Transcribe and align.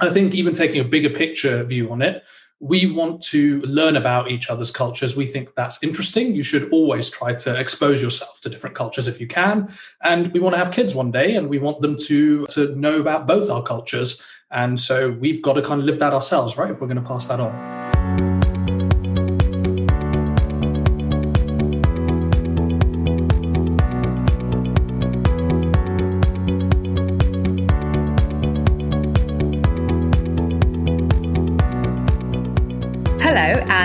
I 0.00 0.10
think 0.10 0.34
even 0.34 0.52
taking 0.52 0.80
a 0.80 0.84
bigger 0.84 1.10
picture 1.10 1.62
view 1.62 1.92
on 1.92 2.02
it, 2.02 2.24
we 2.60 2.90
want 2.90 3.22
to 3.22 3.60
learn 3.62 3.96
about 3.96 4.30
each 4.30 4.48
other's 4.48 4.70
cultures. 4.70 5.16
We 5.16 5.26
think 5.26 5.54
that's 5.54 5.82
interesting. 5.82 6.34
You 6.34 6.42
should 6.42 6.72
always 6.72 7.10
try 7.10 7.34
to 7.34 7.58
expose 7.58 8.02
yourself 8.02 8.40
to 8.40 8.48
different 8.48 8.74
cultures 8.74 9.06
if 9.06 9.20
you 9.20 9.26
can. 9.26 9.72
And 10.02 10.32
we 10.32 10.40
want 10.40 10.54
to 10.54 10.58
have 10.58 10.70
kids 10.70 10.94
one 10.94 11.10
day 11.10 11.36
and 11.36 11.48
we 11.48 11.58
want 11.58 11.80
them 11.80 11.96
to, 12.06 12.46
to 12.46 12.74
know 12.74 13.00
about 13.00 13.26
both 13.26 13.50
our 13.50 13.62
cultures. 13.62 14.22
And 14.50 14.80
so 14.80 15.10
we've 15.10 15.42
got 15.42 15.54
to 15.54 15.62
kind 15.62 15.80
of 15.80 15.86
live 15.86 15.98
that 15.98 16.14
ourselves, 16.14 16.56
right? 16.56 16.70
If 16.70 16.80
we're 16.80 16.88
going 16.88 17.02
to 17.02 17.08
pass 17.08 17.28
that 17.28 17.40
on. 17.40 18.03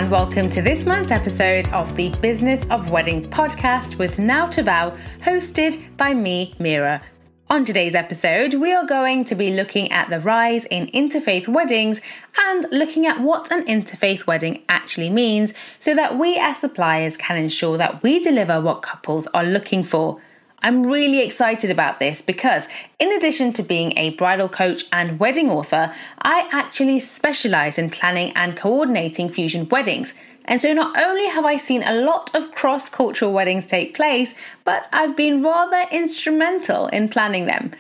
Welcome 0.09 0.49
to 0.49 0.63
this 0.63 0.87
month's 0.87 1.11
episode 1.11 1.69
of 1.69 1.95
the 1.95 2.09
Business 2.09 2.65
of 2.71 2.89
Weddings 2.89 3.27
podcast 3.27 3.99
with 3.99 4.17
Now 4.17 4.47
to 4.47 4.63
Vow, 4.63 4.97
hosted 5.21 5.95
by 5.97 6.15
me, 6.15 6.55
Meera. 6.59 7.03
On 7.47 7.63
today's 7.63 7.93
episode, 7.93 8.55
we 8.55 8.73
are 8.73 8.87
going 8.87 9.23
to 9.25 9.35
be 9.35 9.51
looking 9.51 9.91
at 9.91 10.09
the 10.09 10.19
rise 10.19 10.65
in 10.65 10.87
interfaith 10.87 11.47
weddings 11.47 12.01
and 12.39 12.65
looking 12.71 13.05
at 13.05 13.19
what 13.19 13.51
an 13.51 13.63
interfaith 13.65 14.25
wedding 14.25 14.63
actually 14.67 15.11
means 15.11 15.53
so 15.77 15.93
that 15.93 16.17
we 16.17 16.39
as 16.39 16.57
suppliers 16.57 17.15
can 17.15 17.37
ensure 17.37 17.77
that 17.77 18.01
we 18.01 18.19
deliver 18.19 18.59
what 18.59 18.81
couples 18.81 19.27
are 19.27 19.43
looking 19.43 19.83
for. 19.83 20.19
I'm 20.61 20.83
really 20.83 21.21
excited 21.21 21.71
about 21.71 21.99
this 21.99 22.21
because, 22.21 22.67
in 22.99 23.13
addition 23.13 23.53
to 23.53 23.63
being 23.63 23.97
a 23.97 24.11
bridal 24.11 24.49
coach 24.49 24.83
and 24.91 25.19
wedding 25.19 25.49
author, 25.49 25.93
I 26.21 26.49
actually 26.51 26.99
specialize 26.99 27.77
in 27.77 27.89
planning 27.89 28.33
and 28.35 28.57
coordinating 28.57 29.29
fusion 29.29 29.69
weddings. 29.69 30.15
And 30.43 30.59
so, 30.59 30.73
not 30.73 30.97
only 31.01 31.29
have 31.29 31.45
I 31.45 31.55
seen 31.55 31.83
a 31.83 31.93
lot 31.93 32.35
of 32.35 32.51
cross 32.51 32.89
cultural 32.89 33.31
weddings 33.31 33.65
take 33.65 33.95
place, 33.95 34.35
but 34.65 34.89
I've 34.91 35.15
been 35.15 35.41
rather 35.41 35.85
instrumental 35.91 36.87
in 36.87 37.07
planning 37.07 37.45
them. 37.45 37.71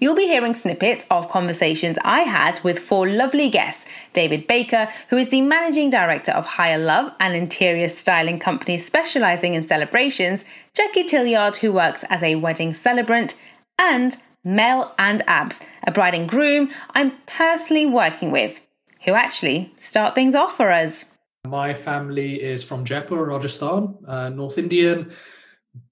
You'll 0.00 0.16
be 0.16 0.26
hearing 0.26 0.54
snippets 0.54 1.06
of 1.10 1.28
conversations 1.28 1.98
I 2.04 2.20
had 2.20 2.62
with 2.64 2.78
four 2.78 3.06
lovely 3.06 3.48
guests 3.48 3.86
David 4.12 4.46
Baker, 4.46 4.88
who 5.08 5.16
is 5.16 5.28
the 5.28 5.40
managing 5.40 5.90
director 5.90 6.32
of 6.32 6.46
Hire 6.46 6.78
Love, 6.78 7.12
an 7.20 7.34
interior 7.34 7.88
styling 7.88 8.38
company 8.38 8.76
specializing 8.78 9.54
in 9.54 9.66
celebrations, 9.66 10.44
Jacqui 10.74 11.08
Tillyard, 11.08 11.56
who 11.56 11.72
works 11.72 12.04
as 12.10 12.22
a 12.22 12.34
wedding 12.34 12.74
celebrant, 12.74 13.36
and 13.78 14.16
Mel 14.44 14.94
and 14.98 15.22
Abs, 15.26 15.60
a 15.86 15.90
bride 15.90 16.14
and 16.14 16.28
groom 16.28 16.70
I'm 16.90 17.12
personally 17.26 17.86
working 17.86 18.30
with, 18.30 18.60
who 19.04 19.12
actually 19.12 19.72
start 19.78 20.14
things 20.14 20.34
off 20.34 20.56
for 20.56 20.70
us. 20.70 21.06
My 21.46 21.74
family 21.74 22.42
is 22.42 22.64
from 22.64 22.84
Jaipur, 22.84 23.24
Rajasthan, 23.26 23.96
uh, 24.06 24.28
North 24.30 24.58
Indian 24.58 25.12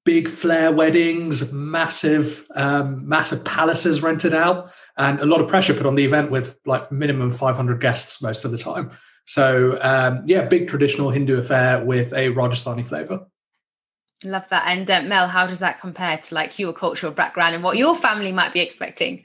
big 0.05 0.29
flair 0.29 0.73
weddings, 0.73 1.53
massive, 1.53 2.47
um, 2.55 3.09
massive 3.09 3.45
palaces 3.45 4.03
rented 4.03 4.35
out, 4.35 4.71
and 4.97 5.21
a 5.21 5.27
lot 5.27 5.41
of 5.41 5.49
pressure 5.49 5.75
put 5.75 5.87
on 5.87 5.95
the 5.95 6.05
event 6.05 6.31
with 6.31 6.59
like 6.67 6.91
minimum 6.91 7.31
500 7.31 7.81
guests 7.81 8.23
most 8.23 8.45
of 8.45 8.51
the 8.51 8.59
time. 8.59 8.91
So 9.25 9.79
um, 9.83 10.23
yeah, 10.27 10.47
big 10.47 10.69
traditional 10.69 11.11
Hindu 11.11 11.39
affair 11.39 11.85
with 11.85 12.13
a 12.13 12.29
Rajasthani 12.29 12.87
flavor. 12.87 13.27
Love 14.25 14.49
that. 14.51 14.65
And 14.67 14.91
uh, 14.91 15.03
Mel, 15.03 15.29
how 15.29 15.47
does 15.47 15.59
that 15.61 15.81
compare 15.81 16.19
to 16.19 16.35
like 16.35 16.59
your 16.59 16.73
cultural 16.73 17.13
background 17.13 17.55
and 17.55 17.65
what 17.65 17.77
your 17.77 17.97
family 17.97 18.33
might 18.33 18.53
be 18.53 18.61
expecting? 18.61 19.25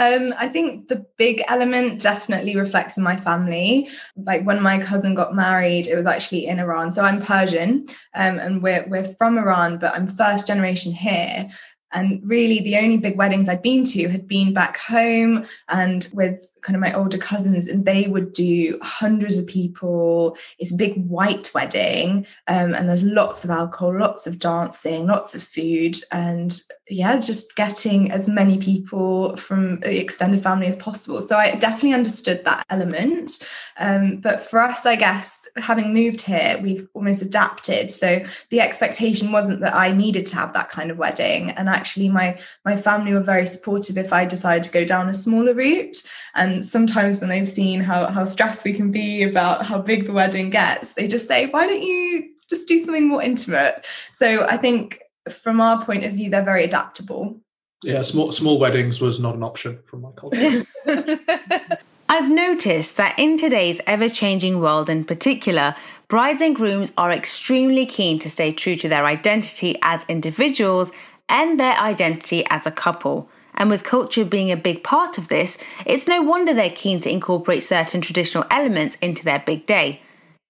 Um, 0.00 0.32
I 0.38 0.48
think 0.48 0.88
the 0.88 1.04
big 1.18 1.42
element 1.46 2.00
definitely 2.00 2.56
reflects 2.56 2.96
in 2.96 3.02
my 3.04 3.16
family. 3.16 3.90
Like 4.16 4.44
when 4.44 4.62
my 4.62 4.78
cousin 4.78 5.14
got 5.14 5.34
married, 5.34 5.86
it 5.86 5.94
was 5.94 6.06
actually 6.06 6.46
in 6.46 6.58
Iran. 6.58 6.90
So 6.90 7.02
I'm 7.02 7.20
Persian, 7.20 7.86
um, 8.14 8.38
and 8.38 8.62
we're 8.62 8.86
we're 8.88 9.04
from 9.04 9.36
Iran, 9.36 9.76
but 9.76 9.94
I'm 9.94 10.08
first 10.08 10.46
generation 10.46 10.90
here. 10.90 11.50
And 11.92 12.22
really, 12.24 12.60
the 12.60 12.78
only 12.78 12.96
big 12.96 13.18
weddings 13.18 13.48
I'd 13.48 13.60
been 13.60 13.84
to 13.84 14.08
had 14.08 14.26
been 14.26 14.54
back 14.54 14.78
home 14.78 15.46
and 15.68 16.08
with 16.14 16.46
kind 16.62 16.76
of 16.76 16.80
my 16.80 16.92
older 16.92 17.18
cousins, 17.18 17.66
and 17.66 17.84
they 17.84 18.06
would 18.08 18.32
do 18.32 18.78
hundreds 18.82 19.38
of 19.38 19.46
people. 19.46 20.36
It's 20.58 20.72
a 20.72 20.76
big 20.76 20.94
white 21.06 21.50
wedding, 21.54 22.26
um, 22.48 22.74
and 22.74 22.88
there's 22.88 23.02
lots 23.02 23.44
of 23.44 23.50
alcohol, 23.50 23.98
lots 23.98 24.26
of 24.26 24.38
dancing, 24.38 25.06
lots 25.06 25.34
of 25.34 25.42
food, 25.42 25.96
and 26.12 26.60
yeah, 26.88 27.18
just 27.18 27.54
getting 27.54 28.10
as 28.10 28.26
many 28.26 28.58
people 28.58 29.36
from 29.36 29.80
the 29.80 30.00
extended 30.00 30.42
family 30.42 30.66
as 30.66 30.76
possible. 30.76 31.20
So 31.20 31.36
I 31.36 31.54
definitely 31.54 31.94
understood 31.94 32.44
that 32.44 32.66
element. 32.68 33.46
Um, 33.78 34.16
but 34.16 34.40
for 34.40 34.60
us, 34.60 34.84
I 34.84 34.96
guess, 34.96 35.46
having 35.56 35.94
moved 35.94 36.20
here, 36.20 36.58
we've 36.62 36.88
almost 36.94 37.22
adapted. 37.22 37.92
So 37.92 38.24
the 38.50 38.60
expectation 38.60 39.32
wasn't 39.32 39.60
that 39.60 39.74
I 39.74 39.92
needed 39.92 40.26
to 40.28 40.36
have 40.36 40.52
that 40.52 40.68
kind 40.68 40.90
of 40.90 40.98
wedding. 40.98 41.50
And 41.52 41.68
actually, 41.68 42.08
my 42.08 42.38
my 42.64 42.76
family 42.76 43.12
were 43.12 43.20
very 43.20 43.46
supportive 43.46 43.96
if 43.96 44.12
I 44.12 44.24
decided 44.24 44.64
to 44.64 44.72
go 44.78 44.84
down 44.84 45.08
a 45.08 45.14
smaller 45.14 45.54
route. 45.54 45.98
And 46.34 46.49
sometimes 46.62 47.20
when 47.20 47.30
they've 47.30 47.48
seen 47.48 47.80
how 47.80 48.06
how 48.06 48.24
stressed 48.24 48.64
we 48.64 48.72
can 48.72 48.90
be 48.90 49.22
about 49.22 49.64
how 49.64 49.78
big 49.80 50.06
the 50.06 50.12
wedding 50.12 50.50
gets, 50.50 50.92
they 50.94 51.06
just 51.06 51.26
say, 51.26 51.46
"Why 51.46 51.66
don't 51.66 51.82
you 51.82 52.28
just 52.48 52.68
do 52.68 52.78
something 52.78 53.08
more 53.08 53.22
intimate?" 53.22 53.86
So 54.12 54.44
I 54.44 54.56
think 54.56 55.00
from 55.30 55.60
our 55.60 55.84
point 55.84 56.04
of 56.04 56.12
view, 56.12 56.30
they're 56.30 56.44
very 56.44 56.64
adaptable. 56.64 57.40
Yeah, 57.82 58.02
small 58.02 58.32
small 58.32 58.58
weddings 58.58 59.00
was 59.00 59.20
not 59.20 59.34
an 59.34 59.42
option 59.42 59.80
from 59.84 60.02
my 60.02 60.10
culture. 60.12 60.64
I've 62.12 62.28
noticed 62.28 62.96
that 62.96 63.16
in 63.18 63.36
today's 63.36 63.80
ever 63.86 64.08
changing 64.08 64.60
world, 64.60 64.90
in 64.90 65.04
particular, 65.04 65.76
brides 66.08 66.42
and 66.42 66.56
grooms 66.56 66.92
are 66.98 67.12
extremely 67.12 67.86
keen 67.86 68.18
to 68.18 68.28
stay 68.28 68.50
true 68.50 68.74
to 68.76 68.88
their 68.88 69.06
identity 69.06 69.78
as 69.82 70.04
individuals 70.08 70.90
and 71.28 71.58
their 71.58 71.76
identity 71.78 72.44
as 72.50 72.66
a 72.66 72.72
couple. 72.72 73.30
And 73.54 73.70
with 73.70 73.84
culture 73.84 74.24
being 74.24 74.50
a 74.50 74.56
big 74.56 74.82
part 74.82 75.18
of 75.18 75.28
this, 75.28 75.58
it's 75.86 76.08
no 76.08 76.22
wonder 76.22 76.54
they're 76.54 76.70
keen 76.70 77.00
to 77.00 77.10
incorporate 77.10 77.62
certain 77.62 78.00
traditional 78.00 78.44
elements 78.50 78.96
into 78.96 79.24
their 79.24 79.42
big 79.44 79.66
day. 79.66 80.00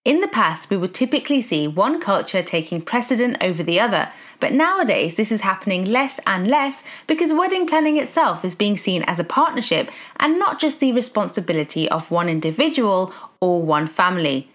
In 0.03 0.21
the 0.21 0.29
past, 0.29 0.71
we 0.71 0.79
would 0.79 0.95
typically 0.95 1.43
see 1.43 1.69
one 1.69 2.01
culture 2.01 2.43
taking 2.43 2.81
precedent 2.81 3.37
over 3.43 3.63
the 3.63 3.79
other, 3.79 4.11
but 4.39 4.55
nowadays 4.55 5.15
this 5.15 5.31
is 5.31 5.43
happening 5.43 5.85
less 5.85 6.19
and 6.27 6.49
less 6.49 6.83
because 7.07 7.35
wedding 7.35 7.67
planning 7.67 7.99
itself 7.99 8.43
is 8.43 8.55
being 8.55 8.79
seen 8.79 9.03
as 9.03 9.19
a 9.19 9.25
partnership 9.25 9.91
and 10.19 10.39
not 10.39 10.59
just 10.59 10.81
the 10.81 10.93
responsibility 10.93 11.87
of 11.91 12.11
one 12.11 12.31
individual 12.31 13.13
or 13.41 13.61
one 13.61 13.87
family. 13.87 14.49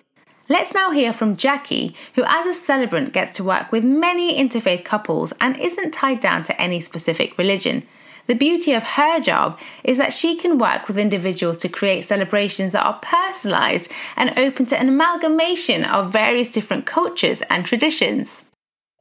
Let's 0.49 0.73
now 0.73 0.89
hear 0.89 1.13
from 1.13 1.35
Jacqui, 1.35 1.95
who, 2.15 2.23
as 2.25 2.47
a 2.47 2.53
celebrant, 2.55 3.13
gets 3.13 3.35
to 3.37 3.43
work 3.43 3.71
with 3.71 3.83
many 3.83 4.39
interfaith 4.39 4.83
couples 4.83 5.31
and 5.39 5.57
isn't 5.57 5.91
tied 5.91 6.19
down 6.19 6.41
to 6.43 6.59
any 6.59 6.79
specific 6.79 7.37
religion. 7.37 7.85
The 8.27 8.33
beauty 8.33 8.73
of 8.73 8.83
her 8.83 9.19
job 9.19 9.59
is 9.83 9.99
that 9.99 10.11
she 10.11 10.35
can 10.35 10.57
work 10.57 10.87
with 10.87 10.97
individuals 10.97 11.57
to 11.57 11.69
create 11.69 12.05
celebrations 12.05 12.73
that 12.73 12.85
are 12.85 12.99
personalised 12.99 13.91
and 14.15 14.37
open 14.37 14.65
to 14.67 14.79
an 14.79 14.89
amalgamation 14.89 15.83
of 15.83 16.11
various 16.11 16.49
different 16.49 16.87
cultures 16.87 17.43
and 17.49 17.65
traditions. 17.65 18.45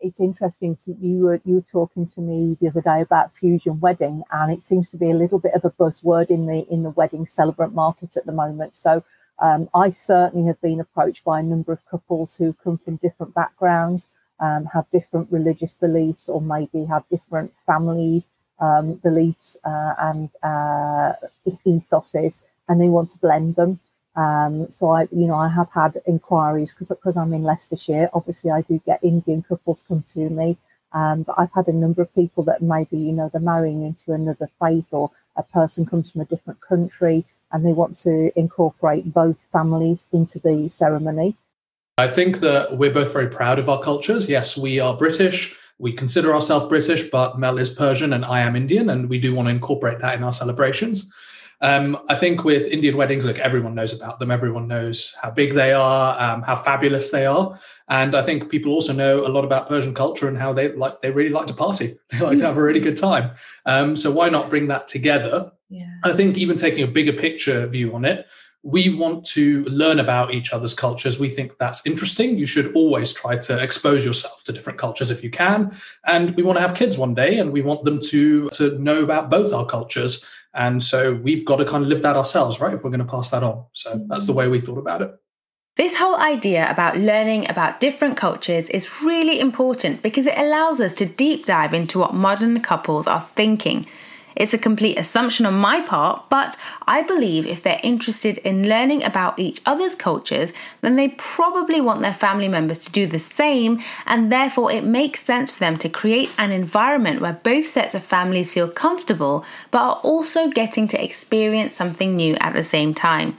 It's 0.01 0.21
interesting. 0.21 0.77
You 0.85 1.25
were 1.25 1.41
you 1.47 1.55
were 1.55 1.73
talking 1.73 2.07
to 2.09 2.21
me 2.21 2.59
the 2.61 2.69
other 2.69 2.83
day 2.83 3.01
about 3.01 3.33
fusion 3.33 3.81
wedding, 3.81 4.23
and 4.31 4.53
it 4.53 4.63
seems 4.63 4.91
to 4.91 4.99
be 4.99 5.11
a 5.11 5.15
little 5.15 5.39
bit 5.39 5.55
of 5.55 5.65
a 5.65 5.71
buzzword 5.71 6.29
in 6.29 6.45
the 6.45 6.67
in 6.71 6.83
the 6.83 6.91
wedding 6.91 7.27
celebrant 7.27 7.75
market 7.75 8.19
at 8.19 8.27
the 8.27 8.33
moment. 8.33 8.77
So 8.77 9.03
um, 9.39 9.71
I 9.75 9.89
certainly 9.89 10.47
have 10.47 10.61
been 10.61 10.81
approached 10.81 11.25
by 11.25 11.41
a 11.41 11.43
number 11.43 11.73
of 11.73 11.87
couples 11.87 12.35
who 12.35 12.53
come 12.53 12.77
from 12.77 12.97
different 12.97 13.33
backgrounds, 13.33 14.09
um, 14.39 14.67
have 14.67 14.91
different 14.91 15.33
religious 15.33 15.73
beliefs, 15.73 16.29
or 16.29 16.43
maybe 16.43 16.85
have 16.85 17.09
different 17.09 17.55
family 17.67 18.25
um, 18.59 18.95
beliefs 18.95 19.57
uh, 19.65 19.95
and 19.99 20.31
uh, 20.43 21.13
ethoses, 21.47 22.41
and 22.69 22.81
they 22.81 22.89
want 22.89 23.11
to 23.13 23.19
blend 23.19 23.57
them. 23.57 23.81
Um, 24.17 24.71
so 24.71 24.91
I, 24.91 25.03
you 25.11 25.27
know, 25.27 25.35
I 25.35 25.49
have 25.49 25.71
had 25.73 26.01
inquiries 26.07 26.73
because 26.73 26.89
because 26.89 27.17
I'm 27.17 27.33
in 27.33 27.43
Leicestershire. 27.43 28.11
Obviously, 28.13 28.51
I 28.51 28.63
do 28.63 28.81
get 28.87 29.03
Indian 29.03 29.43
couples 29.43 29.85
come 29.87 30.05
to 30.15 30.31
me, 30.31 30.57
um, 30.93 31.25
but 31.25 31.35
I've 31.39 31.53
had 31.53 31.69
a 31.69 31.73
number 31.73 32.03
of 32.03 32.15
people 32.15 32.45
that 32.45 32.63
maybe 32.63 32.97
you 32.97 33.13
know 33.13 33.29
they're 33.29 33.41
marrying 33.41 33.83
into 33.85 34.13
another 34.13 34.49
faith 34.61 34.87
or 34.93 35.11
a 35.37 35.43
person 35.43 35.85
comes 35.85 36.11
from 36.11 36.21
a 36.21 36.27
different 36.27 36.61
country 36.61 37.25
and 37.55 37.65
they 37.65 37.73
want 37.73 37.97
to 37.97 38.37
incorporate 38.39 39.13
both 39.13 39.37
families 39.53 40.07
into 40.13 40.39
the 40.41 40.69
ceremony. 40.69 41.37
I 41.99 42.09
think 42.09 42.41
that 42.41 42.77
we're 42.77 42.93
both 42.93 43.13
very 43.13 43.29
proud 43.29 43.61
of 43.61 43.69
our 43.69 43.81
cultures. 43.81 44.29
Yes, 44.29 44.57
we 44.57 44.81
are 44.81 44.97
British 44.97 45.57
we 45.79 45.93
consider 45.93 46.35
ourselves 46.35 46.67
British, 46.67 47.11
but 47.11 47.39
Mel 47.39 47.59
is 47.59 47.71
Persian 47.71 48.13
and 48.13 48.25
I 48.25 48.41
am 48.41 48.57
Indian, 48.57 48.91
and 48.91 49.09
we 49.09 49.19
do 49.19 49.35
want 49.35 49.47
to 49.47 49.51
incorporate 49.51 49.99
that 50.01 50.15
in 50.15 50.25
our 50.25 50.33
celebrations. 50.33 51.11
Um, 51.61 51.99
I 52.09 52.15
think 52.15 52.45
with 52.45 52.67
Indian 52.67 52.97
weddings, 52.97 53.25
look, 53.25 53.39
everyone 53.39 53.75
knows 53.75 53.95
about 53.95 54.19
them. 54.19 54.31
Everyone 54.31 54.69
knows 54.69 55.17
how 55.23 55.31
big 55.31 55.55
they 55.55 55.73
are, 55.73 56.21
um, 56.21 56.43
how 56.43 56.57
fabulous 56.57 57.11
they 57.11 57.27
are, 57.27 57.59
and 57.89 58.15
I 58.15 58.23
think 58.23 58.51
people 58.51 58.73
also 58.73 58.93
know 58.93 59.27
a 59.27 59.29
lot 59.29 59.45
about 59.45 59.69
Persian 59.69 59.95
culture 59.95 60.29
and 60.29 60.37
how 60.39 60.53
they 60.53 60.73
like. 60.73 61.01
They 61.01 61.11
really 61.11 61.31
like 61.31 61.47
to 61.47 61.55
party. 61.55 61.97
They 62.11 62.21
like 62.21 62.39
to 62.39 62.47
have 62.47 62.57
a 62.57 62.63
really 62.63 62.81
good 62.81 62.97
time. 62.97 63.33
Um, 63.67 63.97
so 63.97 64.11
why 64.11 64.29
not 64.29 64.51
bring 64.51 64.69
that 64.69 64.89
together 64.89 65.53
yeah. 65.75 65.91
I 66.05 66.13
think 66.13 66.39
even 66.39 66.57
taking 66.57 66.85
a 66.85 66.87
bigger 66.87 67.13
picture 67.13 67.67
view 67.67 67.95
on 67.95 68.05
it, 68.05 68.27
we 68.65 68.89
want 68.89 69.27
to 69.27 69.63
learn 69.65 70.01
about 70.01 70.33
each 70.33 70.53
other's 70.53 70.73
cultures. 70.73 71.19
We 71.19 71.29
think 71.29 71.59
that's 71.59 71.87
interesting. 71.87 72.39
You 72.39 72.47
should 72.47 72.75
always 72.75 73.13
try 73.13 73.37
to 73.37 73.63
expose 73.63 74.07
yourself 74.07 74.43
to 74.45 74.53
different 74.53 74.79
cultures 74.79 75.11
if 75.11 75.23
you 75.23 75.31
can. 75.31 75.77
And 76.07 76.35
we 76.35 76.43
want 76.43 76.57
to 76.57 76.63
have 76.63 76.75
kids 76.75 76.97
one 76.97 77.15
day 77.15 77.39
and 77.39 77.53
we 77.53 77.61
want 77.61 77.85
them 77.85 78.01
to, 78.01 78.49
to 78.51 78.79
know 78.79 79.03
about 79.03 79.29
both 79.29 79.53
our 79.53 79.67
cultures. 79.67 80.25
And 80.55 80.83
so 80.83 81.13
we've 81.13 81.45
got 81.45 81.57
to 81.57 81.67
kind 81.67 81.85
of 81.85 81.91
live 81.91 82.01
that 82.03 82.17
ourselves, 82.17 82.59
right? 82.59 82.73
If 82.73 82.85
we're 82.85 82.91
going 82.91 83.01
to 83.01 83.05
pass 83.05 83.31
that 83.31 83.43
on. 83.43 83.67
So 83.75 84.03
that's 84.09 84.25
the 84.25 84.33
way 84.33 84.49
we 84.49 84.61
thought 84.61 84.79
about 84.79 85.03
it. 85.03 85.15
This 85.77 85.97
whole 85.97 86.17
idea 86.17 86.71
about 86.71 86.97
learning 86.97 87.51
about 87.51 87.81
different 87.81 88.17
cultures 88.17 88.71
is 88.71 89.03
really 89.03 89.41
important 89.41 90.03
because 90.03 90.27
it 90.27 90.39
allows 90.39 90.81
us 90.81 90.95
to 90.95 91.05
deep 91.05 91.45
dive 91.45 91.75
into 91.75 91.99
what 91.99 92.15
modern 92.15 92.61
couples 92.61 93.07
are 93.09 93.21
thinking 93.21 93.85
it's 94.37 94.55
a 94.55 94.59
complete 94.59 94.99
assumption 94.99 95.47
on 95.47 95.55
my 95.55 95.81
part, 95.81 96.29
but 96.29 96.57
I 96.87 97.03
believe 97.03 97.47
if 97.47 97.63
they're 97.63 97.81
interested 97.83 98.39
in 98.39 98.69
learning 98.69 99.05
about 99.05 99.39
each 99.39 99.61
other's 99.65 99.95
cultures, 99.95 100.53
then 100.81 100.97
they 100.97 101.11
probably 101.11 101.81
want 101.81 102.03
their 102.03 102.15
family 102.15 102.49
members 102.49 102.79
to 102.81 102.93
do 102.93 103.07
the 103.07 103.19
same, 103.19 103.81
and 104.07 104.31
therefore 104.31 104.73
it 104.73 104.85
makes 104.85 105.23
sense 105.23 105.51
for 105.51 105.61
them 105.61 105.77
to 105.79 105.89
create 105.89 106.31
an 106.39 106.51
environment 106.51 107.21
where 107.21 107.41
both 107.43 107.67
sets 107.67 107.95
of 107.95 108.03
families 108.03 108.53
feel 108.53 108.69
comfortable 108.69 109.45
but 109.71 109.83
are 109.83 110.01
also 110.03 110.49
getting 110.49 110.89
to 110.89 111.03
experience 111.03 111.77
something 111.77 112.17
new 112.17 112.35
at 112.41 112.53
the 112.55 112.65
same 112.65 112.95
time. 112.95 113.37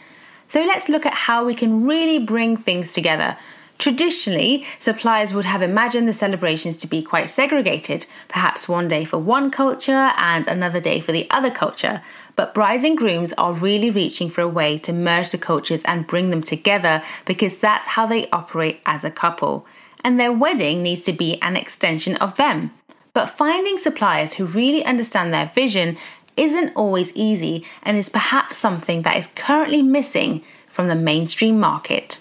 So 0.47 0.61
let's 0.63 0.89
look 0.89 1.05
at 1.05 1.13
how 1.13 1.43
we 1.45 1.55
can 1.55 1.85
really 1.85 2.19
bring 2.19 2.55
things 2.55 2.93
together. 2.93 3.37
Traditionally, 3.77 4.65
suppliers 4.79 5.33
would 5.33 5.45
have 5.45 5.61
imagined 5.61 6.07
the 6.07 6.13
celebrations 6.13 6.77
to 6.77 6.87
be 6.87 7.01
quite 7.01 7.29
segregated, 7.29 8.05
perhaps 8.29 8.69
one 8.69 8.87
day 8.87 9.03
for 9.03 9.17
one 9.17 9.51
culture 9.51 10.11
and 10.17 10.47
another 10.47 10.79
day 10.79 11.01
for 11.01 11.11
the 11.11 11.29
other 11.29 11.51
culture. 11.51 12.01
But 12.37 12.53
brides 12.53 12.85
and 12.85 12.97
grooms 12.97 13.33
are 13.33 13.53
really 13.53 13.89
reaching 13.89 14.29
for 14.29 14.41
a 14.41 14.47
way 14.47 14.77
to 14.79 14.93
merge 14.93 15.31
the 15.31 15.37
cultures 15.37 15.83
and 15.83 16.07
bring 16.07 16.29
them 16.29 16.41
together 16.41 17.03
because 17.25 17.59
that's 17.59 17.87
how 17.87 18.05
they 18.05 18.29
operate 18.29 18.79
as 18.85 19.03
a 19.03 19.11
couple. 19.11 19.65
And 20.03 20.19
their 20.19 20.31
wedding 20.31 20.81
needs 20.81 21.01
to 21.01 21.13
be 21.13 21.41
an 21.41 21.57
extension 21.57 22.15
of 22.17 22.37
them. 22.37 22.71
But 23.13 23.29
finding 23.29 23.77
suppliers 23.77 24.33
who 24.33 24.45
really 24.45 24.85
understand 24.85 25.33
their 25.33 25.47
vision 25.47 25.97
isn't 26.37 26.75
always 26.75 27.15
easy 27.15 27.65
and 27.83 27.97
is 27.97 28.09
perhaps 28.09 28.57
something 28.57 29.01
that 29.01 29.17
is 29.17 29.27
currently 29.35 29.81
missing 29.81 30.43
from 30.67 30.87
the 30.87 30.95
mainstream 30.95 31.59
market. 31.59 32.19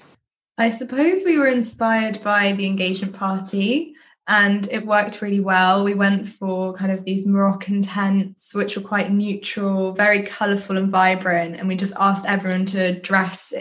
I 0.56 0.71
suppose 0.71 1.25
we 1.25 1.37
were 1.37 1.49
inspired 1.49 2.23
by 2.23 2.53
the 2.53 2.67
engagement 2.67 3.15
party 3.15 3.95
and 4.29 4.69
it 4.71 4.87
worked 4.87 5.21
really 5.21 5.41
well. 5.41 5.85
We 5.85 5.95
went 5.95 6.29
for 6.29 6.75
kind 6.75 6.93
of 6.93 7.05
these 7.05 7.27
Moroccan 7.27 7.83
tents, 7.83 8.55
which 8.55 8.77
were 8.77 8.83
quite 8.83 9.11
neutral, 9.11 9.93
very 9.93 10.23
colourful 10.23 10.79
and 10.79 10.91
vibrant. 10.91 11.56
And 11.56 11.67
we 11.67 11.75
just 11.75 11.95
asked 11.99 12.25
everyone 12.27 12.67
to 12.67 13.01
dress 13.01 13.53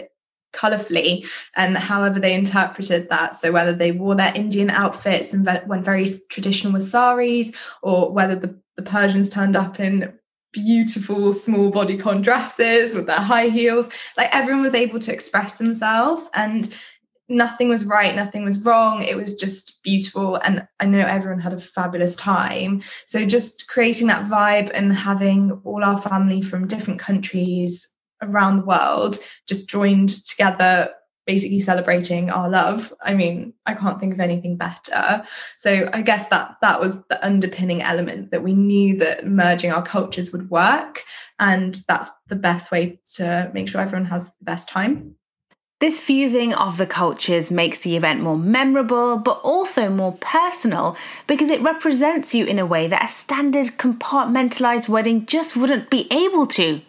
colourfully 0.52 1.26
and 1.56 1.76
however 1.76 2.20
they 2.20 2.32
interpreted 2.32 3.08
that. 3.10 3.34
So 3.34 3.50
whether 3.50 3.72
they 3.72 3.90
wore 3.90 4.14
their 4.14 4.32
Indian 4.34 4.70
outfits 4.70 5.34
and 5.34 5.44
went 5.44 5.84
very 5.84 6.06
traditional 6.30 6.72
with 6.72 6.84
saris, 6.84 7.52
or 7.82 8.12
whether 8.12 8.36
the, 8.36 8.56
the 8.76 8.82
Persians 8.82 9.28
turned 9.28 9.56
up 9.56 9.80
in 9.80 10.16
beautiful 10.54 11.34
small 11.34 11.70
bodycon 11.70 12.22
dresses 12.22 12.94
with 12.94 13.06
their 13.06 13.20
high 13.20 13.48
heels. 13.48 13.88
Like 14.16 14.34
everyone 14.34 14.62
was 14.62 14.74
able 14.74 15.00
to 15.00 15.12
express 15.12 15.54
themselves 15.54 16.30
and 16.34 16.74
nothing 17.28 17.68
was 17.68 17.84
right, 17.84 18.14
nothing 18.14 18.44
was 18.44 18.58
wrong. 18.60 19.02
It 19.02 19.16
was 19.16 19.34
just 19.34 19.82
beautiful. 19.82 20.36
And 20.36 20.66
I 20.80 20.86
know 20.86 21.00
everyone 21.00 21.40
had 21.40 21.52
a 21.52 21.60
fabulous 21.60 22.16
time. 22.16 22.82
So 23.06 23.26
just 23.26 23.66
creating 23.66 24.06
that 24.06 24.30
vibe 24.30 24.70
and 24.72 24.96
having 24.96 25.52
all 25.64 25.84
our 25.84 26.00
family 26.00 26.40
from 26.40 26.66
different 26.66 27.00
countries 27.00 27.88
around 28.22 28.58
the 28.58 28.66
world 28.66 29.18
just 29.46 29.68
joined 29.68 30.10
together 30.26 30.90
basically 31.26 31.60
celebrating 31.60 32.30
our 32.30 32.48
love. 32.48 32.92
I 33.02 33.14
mean 33.14 33.54
i 33.66 33.74
can't 33.74 34.00
think 34.00 34.14
of 34.14 34.20
anything 34.20 34.56
better. 34.56 35.24
So 35.56 35.88
i 35.92 36.02
guess 36.02 36.28
that 36.28 36.56
that 36.62 36.80
was 36.80 36.96
the 37.08 37.24
underpinning 37.24 37.82
element 37.82 38.30
that 38.30 38.42
we 38.42 38.52
knew 38.52 38.98
that 38.98 39.26
merging 39.26 39.72
our 39.72 39.82
cultures 39.82 40.32
would 40.32 40.50
work 40.50 41.04
and 41.38 41.74
that's 41.88 42.10
the 42.28 42.36
best 42.36 42.70
way 42.70 43.00
to 43.16 43.50
make 43.52 43.68
sure 43.68 43.80
everyone 43.80 44.06
has 44.06 44.28
the 44.38 44.44
best 44.44 44.68
time. 44.68 45.16
This 45.80 46.00
fusing 46.00 46.54
of 46.54 46.78
the 46.78 46.86
cultures 46.86 47.50
makes 47.50 47.80
the 47.80 47.96
event 47.96 48.22
more 48.22 48.38
memorable, 48.38 49.18
but 49.18 49.40
also 49.42 49.90
more 49.90 50.16
personal 50.20 50.96
because 51.26 51.50
it 51.50 51.60
represents 51.60 52.34
you 52.34 52.46
in 52.46 52.58
a 52.58 52.64
way 52.64 52.86
that 52.86 53.04
a 53.04 53.08
standard 53.08 53.66
compartmentalized 53.76 54.88
wedding 54.88 55.26
just 55.26 55.56
wouldn't 55.56 55.90
be 55.90 56.06
able 56.10 56.46
to. 56.46 56.80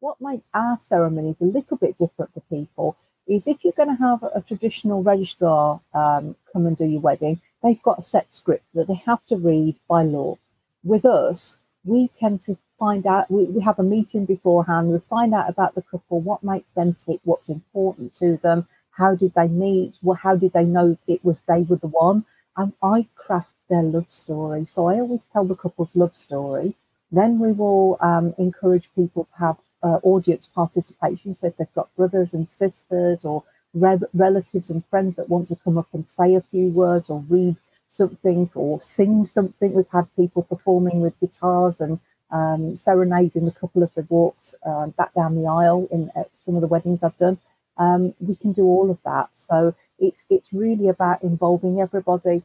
What 0.00 0.20
makes 0.20 0.44
our 0.54 0.78
ceremonies 0.78 1.36
a 1.40 1.44
little 1.44 1.76
bit 1.76 1.98
different 1.98 2.32
for 2.32 2.40
people 2.48 2.96
is 3.26 3.46
if 3.46 3.64
you're 3.64 3.72
going 3.76 3.94
to 3.96 4.02
have 4.02 4.22
a 4.22 4.42
traditional 4.46 5.02
registrar 5.02 5.80
um, 5.94 6.36
come 6.52 6.66
and 6.66 6.76
do 6.76 6.84
your 6.84 7.00
wedding, 7.00 7.40
they've 7.62 7.82
got 7.82 7.98
a 7.98 8.02
set 8.02 8.32
script 8.34 8.64
that 8.74 8.86
they 8.86 9.00
have 9.06 9.24
to 9.26 9.36
read 9.36 9.76
by 9.88 10.02
law. 10.02 10.36
With 10.82 11.04
us, 11.04 11.56
we 11.84 12.10
tend 12.18 12.42
to 12.44 12.58
find 12.78 13.06
out, 13.06 13.30
we, 13.30 13.44
we 13.44 13.62
have 13.62 13.78
a 13.78 13.82
meeting 13.82 14.26
beforehand, 14.26 14.88
we 14.88 14.98
find 14.98 15.34
out 15.34 15.48
about 15.48 15.74
the 15.74 15.82
couple, 15.82 16.20
what 16.20 16.42
makes 16.42 16.70
them 16.72 16.96
tick, 17.04 17.20
what's 17.24 17.48
important 17.48 18.14
to 18.16 18.36
them, 18.38 18.66
how 18.90 19.14
did 19.14 19.32
they 19.34 19.48
meet, 19.48 19.94
well, 20.02 20.16
how 20.16 20.36
did 20.36 20.52
they 20.52 20.64
know 20.64 20.96
it 21.06 21.24
was 21.24 21.40
they 21.48 21.62
were 21.62 21.76
the 21.76 21.88
one, 21.88 22.24
and 22.56 22.72
I 22.82 23.06
craft 23.16 23.50
their 23.68 23.82
love 23.82 24.06
story. 24.10 24.66
So 24.66 24.86
I 24.86 25.00
always 25.00 25.26
tell 25.32 25.44
the 25.44 25.56
couple's 25.56 25.96
love 25.96 26.16
story. 26.16 26.74
Then 27.10 27.38
we 27.38 27.52
will 27.52 27.96
um, 28.00 28.34
encourage 28.38 28.88
people 28.94 29.24
to 29.24 29.38
have 29.38 29.56
uh, 29.84 30.00
audience 30.04 30.48
participation. 30.54 31.36
So 31.36 31.48
if 31.48 31.58
they've 31.58 31.74
got 31.76 31.94
brothers 31.96 32.34
and 32.34 32.48
sisters 32.48 33.24
or 33.24 33.44
re- 33.74 33.98
relatives 34.14 34.70
and 34.70 34.84
friends 34.86 35.16
that 35.16 35.30
want 35.30 35.48
to 35.50 35.56
come 35.64 35.78
up 35.78 35.88
and 35.94 36.08
say 36.08 36.36
a 36.36 36.42
few 36.42 36.70
words 36.70 37.10
or 37.10 37.24
read 37.30 37.56
something 37.88 38.50
or 38.56 38.82
sing 38.82 39.26
something, 39.26 39.74
we've 39.74 39.86
had 39.92 40.06
people 40.16 40.44
performing 40.44 41.00
with 41.02 41.20
guitars 41.20 41.80
and 41.80 42.00
um, 42.32 42.76
serenading 42.76 43.46
the 43.46 43.52
couple 43.52 43.84
as 43.84 43.94
they've 43.94 44.10
walked 44.10 44.54
uh, 44.66 44.88
back 44.88 45.14
down 45.14 45.36
the 45.36 45.48
aisle 45.48 45.88
in 45.92 46.10
some 46.36 46.56
of 46.56 46.62
the 46.62 46.68
weddings 46.68 47.04
I've 47.04 47.18
done. 47.18 47.38
Um, 47.78 48.14
we 48.20 48.36
can 48.36 48.52
do 48.52 48.64
all 48.64 48.90
of 48.90 49.00
that. 49.04 49.30
So 49.34 49.74
it's 50.00 50.24
it's 50.30 50.52
really 50.52 50.88
about 50.88 51.24
involving 51.24 51.80
everybody 51.80 52.42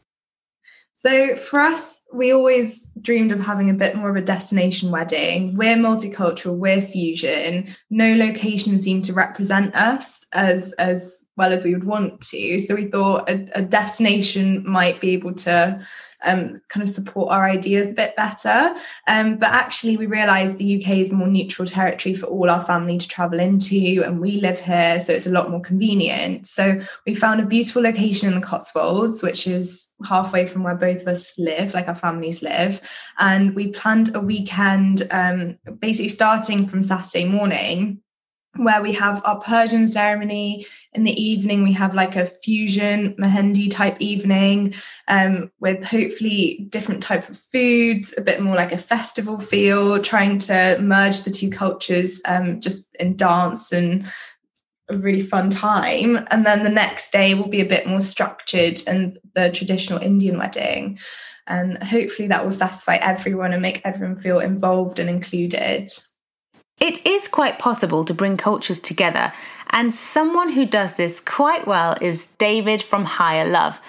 so 1.00 1.38
for 1.38 1.62
us, 1.62 2.02
we 2.14 2.34
always 2.34 2.88
dreamed 3.02 3.32
of 3.32 3.40
having 3.40 3.70
a 3.70 3.74
bit 3.74 3.96
more 3.96 4.10
of 4.10 4.18
a 4.18 4.22
destination 4.22 4.92
wedding. 4.92 5.56
We're 5.56 5.78
multicultural, 5.78 6.58
we're 6.58 6.82
fusion. 6.82 7.74
No 7.90 8.14
location 8.16 8.78
seemed 8.78 9.06
to 9.06 9.14
represent 9.14 9.74
us 9.76 10.26
as 10.34 10.74
as 10.74 11.24
well 11.38 11.54
as 11.54 11.64
we 11.64 11.74
would 11.74 11.86
want 11.86 12.20
to. 12.20 12.60
So 12.60 12.76
we 12.76 12.88
thought 12.88 13.30
a, 13.30 13.48
a 13.56 13.62
destination 13.62 14.70
might 14.70 15.00
be 15.00 15.12
able 15.12 15.34
to 15.36 15.80
um, 16.24 16.62
kind 16.70 16.84
of 16.84 16.90
support 16.90 17.32
our 17.32 17.50
ideas 17.50 17.92
a 17.92 17.96
bit 17.96 18.16
better. 18.16 18.76
Um, 19.08 19.38
but 19.38 19.50
actually, 19.50 19.98
we 19.98 20.06
realised 20.06 20.58
the 20.58 20.82
UK 20.82 20.98
is 20.98 21.12
more 21.12 21.28
neutral 21.28 21.68
territory 21.68 22.16
for 22.16 22.28
all 22.28 22.50
our 22.50 22.66
family 22.66 22.98
to 22.98 23.08
travel 23.08 23.40
into, 23.40 24.04
and 24.06 24.20
we 24.20 24.42
live 24.42 24.60
here, 24.60 25.00
so 25.00 25.14
it's 25.14 25.28
a 25.28 25.32
lot 25.32 25.50
more 25.50 25.62
convenient. 25.62 26.48
So 26.48 26.82
we 27.06 27.16
found 27.16 27.42
a 27.42 27.46
beautiful 27.46 27.82
location 27.82 28.30
in 28.30 28.40
the 28.40 28.46
Cotswolds, 28.46 29.24
which 29.24 29.48
is 29.48 29.90
halfway 30.06 30.46
from 30.46 30.64
where 30.64 30.76
both 30.76 31.02
of 31.02 31.08
us 31.08 31.38
live, 31.38 31.74
like 31.74 31.88
our 31.88 31.96
families 31.96 32.42
live. 32.42 32.82
And 33.18 33.56
we 33.56 33.68
planned 33.68 34.16
a 34.16 34.20
weekend, 34.20 35.08
um, 35.12 35.58
basically 35.80 36.10
starting 36.10 36.68
from 36.68 36.84
Saturday 36.84 37.26
morning 37.26 38.02
where 38.60 38.82
we 38.82 38.94
have 38.94 39.22
our 39.26 39.40
Persian 39.40 39.88
ceremony. 39.88 40.66
In 40.94 41.04
the 41.04 41.22
evening, 41.22 41.64
we 41.64 41.72
have 41.74 41.94
like 41.94 42.16
a 42.16 42.26
fusion 42.26 43.14
mehendi 43.14 43.72
type 43.72 43.98
evening 44.00 44.74
um, 45.08 45.52
with 45.60 45.84
hopefully 45.84 46.68
different 46.70 47.02
type 47.02 47.30
of 47.30 47.38
foods, 47.38 48.14
a 48.18 48.22
bit 48.22 48.42
more 48.42 48.56
like 48.56 48.72
a 48.72 48.78
festival 48.78 49.40
feel, 49.40 50.02
trying 50.02 50.40
to 50.40 50.78
merge 50.82 51.22
the 51.22 51.32
two 51.32 51.50
cultures 51.50 52.22
um, 52.26 52.60
just 52.60 52.90
in 53.00 53.16
dance 53.16 53.72
and 53.72 54.12
a 54.90 54.98
really 54.98 55.22
fun 55.22 55.50
time. 55.50 56.26
And 56.32 56.46
then 56.46 56.64
the 56.64 56.70
next 56.70 57.12
day 57.12 57.34
will 57.36 57.48
be 57.48 57.62
a 57.62 57.66
bit 57.66 57.88
more 57.88 58.02
structured 58.02 58.82
and 58.88 59.20
the 59.36 59.50
traditional 59.52 60.00
Indian 60.00 60.38
wedding. 60.38 61.00
And 61.48 61.82
hopefully 61.82 62.28
that 62.28 62.44
will 62.44 62.52
satisfy 62.52 62.96
everyone 62.96 63.54
and 63.54 63.62
make 63.62 63.82
everyone 63.86 64.20
feel 64.20 64.40
involved 64.40 65.00
and 65.00 65.10
included. 65.10 65.92
It 66.80 67.06
is 67.06 67.28
quite 67.28 67.60
possible 67.60 68.06
to 68.06 68.14
bring 68.14 68.38
cultures 68.38 68.80
together, 68.80 69.34
and 69.72 69.94
someone 69.94 70.52
who 70.54 70.66
does 70.66 70.94
this 70.94 71.20
quite 71.20 71.68
well 71.68 71.96
is 72.02 72.28
David 72.38 72.82
from 72.82 73.04
Hire 73.04 73.46
Love. 73.46 73.82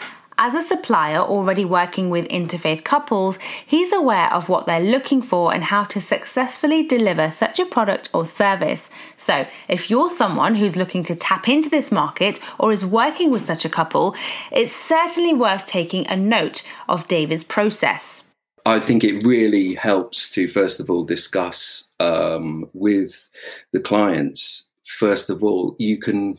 As 0.43 0.57
a 0.57 0.63
supplier 0.63 1.19
already 1.19 1.65
working 1.65 2.11
with 2.11 2.27
interfaith 2.29 2.83
couples, 2.83 3.39
he's 3.65 3.93
aware 3.93 4.33
of 4.33 4.49
what 4.49 4.67
they're 4.67 4.81
looking 4.81 5.23
for 5.23 5.55
and 5.55 5.63
how 5.63 5.85
to 5.85 6.01
successfully 6.01 6.83
deliver 6.83 7.31
such 7.31 7.61
a 7.61 7.67
product 7.67 8.09
or 8.13 8.27
service. 8.27 8.91
So, 9.19 9.47
if 9.69 9.89
you're 9.91 10.11
someone 10.11 10.55
who's 10.55 10.77
looking 10.77 11.05
to 11.05 11.15
tap 11.15 11.47
into 11.47 11.69
this 11.69 11.93
market 11.93 12.41
or 12.59 12.73
is 12.73 12.87
working 12.87 13.31
with 13.31 13.45
such 13.45 13.65
a 13.67 13.69
couple, 13.69 14.17
it's 14.51 14.75
certainly 14.75 15.35
worth 15.35 15.65
taking 15.65 16.09
a 16.09 16.17
note 16.17 16.63
of 16.89 17.07
David's 17.07 17.45
process. 17.45 18.25
I 18.65 18.81
think 18.81 19.05
it 19.05 19.25
really 19.25 19.75
helps 19.75 20.31
to, 20.31 20.49
first 20.49 20.81
of 20.81 20.91
all, 20.91 21.05
discuss 21.05 21.90
um, 22.01 22.69
with 22.73 23.29
the 23.73 23.81
clients. 23.81 24.71
First 24.85 25.31
of 25.31 25.45
all, 25.45 25.77
you 25.79 25.99
can 25.99 26.39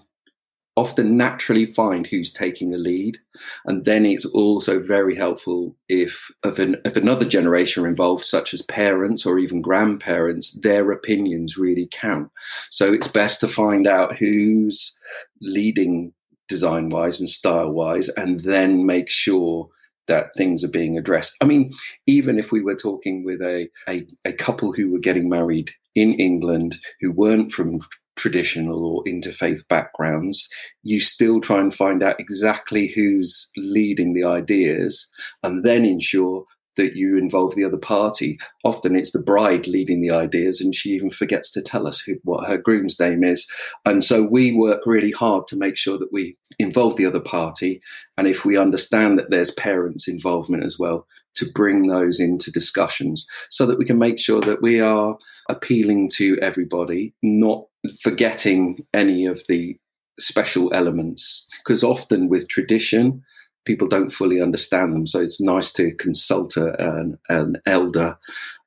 often 0.78 1.18
naturally 1.18 1.66
find 1.66 2.08
who's 2.08 2.32
taking 2.32 2.72
the 2.72 2.78
lead. 2.78 3.18
And 3.66 3.84
then 3.84 4.06
it's 4.06 4.26
also 4.26 4.80
very 4.80 5.16
helpful 5.16 5.76
if, 5.90 6.32
if, 6.46 6.60
an, 6.60 6.78
if 6.86 6.96
another 6.96 7.26
generation 7.26 7.84
are 7.84 7.88
involved, 7.88 8.24
such 8.24 8.54
as 8.54 8.62
parents 8.62 9.26
or 9.26 9.38
even 9.38 9.62
grandparents, 9.62 10.52
their 10.52 10.90
opinions 10.92 11.58
really 11.58 11.90
count. 11.92 12.32
So 12.70 12.94
it's 12.94 13.08
best 13.08 13.42
to 13.42 13.48
find 13.48 13.86
out 13.86 14.16
who's 14.16 14.98
leading 15.42 16.14
design 16.48 16.90
wise 16.90 17.20
and 17.20 17.30
style 17.30 17.72
wise, 17.72 18.10
and 18.10 18.40
then 18.42 18.86
make 18.86 19.10
sure 19.10 19.70
that 20.08 20.36
things 20.36 20.64
are 20.64 20.70
being 20.70 20.98
addressed. 20.98 21.36
I 21.42 21.46
mean, 21.46 21.72
even 22.08 22.40
if 22.40 22.52
we 22.52 22.62
were 22.62 22.76
talking 22.76 23.24
with 23.24 23.42
a, 23.42 23.70
a, 23.88 24.06
a 24.26 24.34
couple 24.34 24.74
who 24.74 24.92
were 24.92 25.00
getting 25.00 25.30
married 25.30 25.72
in 25.96 26.14
England 26.14 26.78
who 27.02 27.12
weren't 27.12 27.52
from 27.52 27.80
traditional 28.16 28.86
or 28.86 29.04
interfaith 29.06 29.68
backgrounds, 29.68 30.48
you 30.84 31.00
still 31.00 31.40
try 31.40 31.60
and 31.60 31.74
find 31.74 32.04
out 32.04 32.20
exactly 32.20 32.88
who's 32.88 33.50
leading 33.58 34.14
the 34.14 34.24
ideas 34.24 35.10
and 35.44 35.64
then 35.64 35.86
ensure 35.86 36.46
that 36.78 36.96
you 36.96 37.18
involve 37.18 37.56
the 37.56 37.64
other 37.64 37.78
party. 37.78 38.40
Often 38.64 38.96
it's 38.96 39.12
the 39.12 39.22
bride 39.22 39.68
leading 39.68 40.02
the 40.02 40.12
ideas, 40.12 40.62
and 40.62 40.74
she 40.74 40.90
even 40.90 41.10
forgets 41.10 41.52
to 41.52 41.62
tell 41.62 41.88
us 41.88 42.00
who, 42.00 42.16
what 42.24 42.48
her 42.48 42.58
groom's 42.58 43.00
name 43.00 43.24
is. 43.24 43.48
And 43.86 44.04
so 44.04 44.24
we 44.24 44.54
work 44.54 44.86
really 44.86 45.12
hard 45.12 45.48
to 45.48 45.58
make 45.58 45.78
sure 45.78 45.98
that 45.98 46.12
we 46.12 46.36
involve 46.60 46.96
the 46.96 47.06
other 47.06 47.20
party. 47.20 47.82
And 48.18 48.28
if 48.28 48.46
we 48.46 48.58
understand 48.58 49.18
that 49.20 49.30
there's 49.30 49.52
parents' 49.52 50.08
involvement 50.08 50.64
as 50.64 50.78
well, 50.80 51.08
to 51.36 51.46
bring 51.54 51.88
those 51.88 52.20
into 52.20 52.52
discussions 52.52 53.26
so 53.50 53.66
that 53.66 53.80
we 53.80 53.86
can 53.86 53.98
make 53.98 54.20
sure 54.20 54.42
that 54.42 54.62
we 54.62 54.82
are 54.82 55.18
appealing 55.50 56.10
to 56.10 56.38
everybody, 56.42 57.14
not 57.24 57.66
forgetting 58.02 58.86
any 58.94 59.26
of 59.26 59.42
the 59.48 59.78
special 60.20 60.74
elements. 60.74 61.48
Because 61.64 61.84
often 61.84 62.28
with 62.28 62.50
tradition, 62.50 63.24
people 63.66 63.88
don't 63.88 64.10
fully 64.10 64.42
understand 64.42 64.94
them. 64.94 65.06
So 65.08 65.20
it's 65.20 65.40
nice 65.40 65.72
to 65.74 65.94
consult 65.96 66.58
an, 66.58 67.18
an 67.30 67.58
elder 67.66 68.18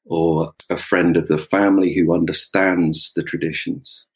or 0.06 0.52
a 0.70 0.76
friend 0.76 1.16
of 1.16 1.28
the 1.28 1.38
family 1.38 1.94
who 1.94 2.14
understands 2.14 3.12
the 3.14 3.22
traditions. 3.22 4.06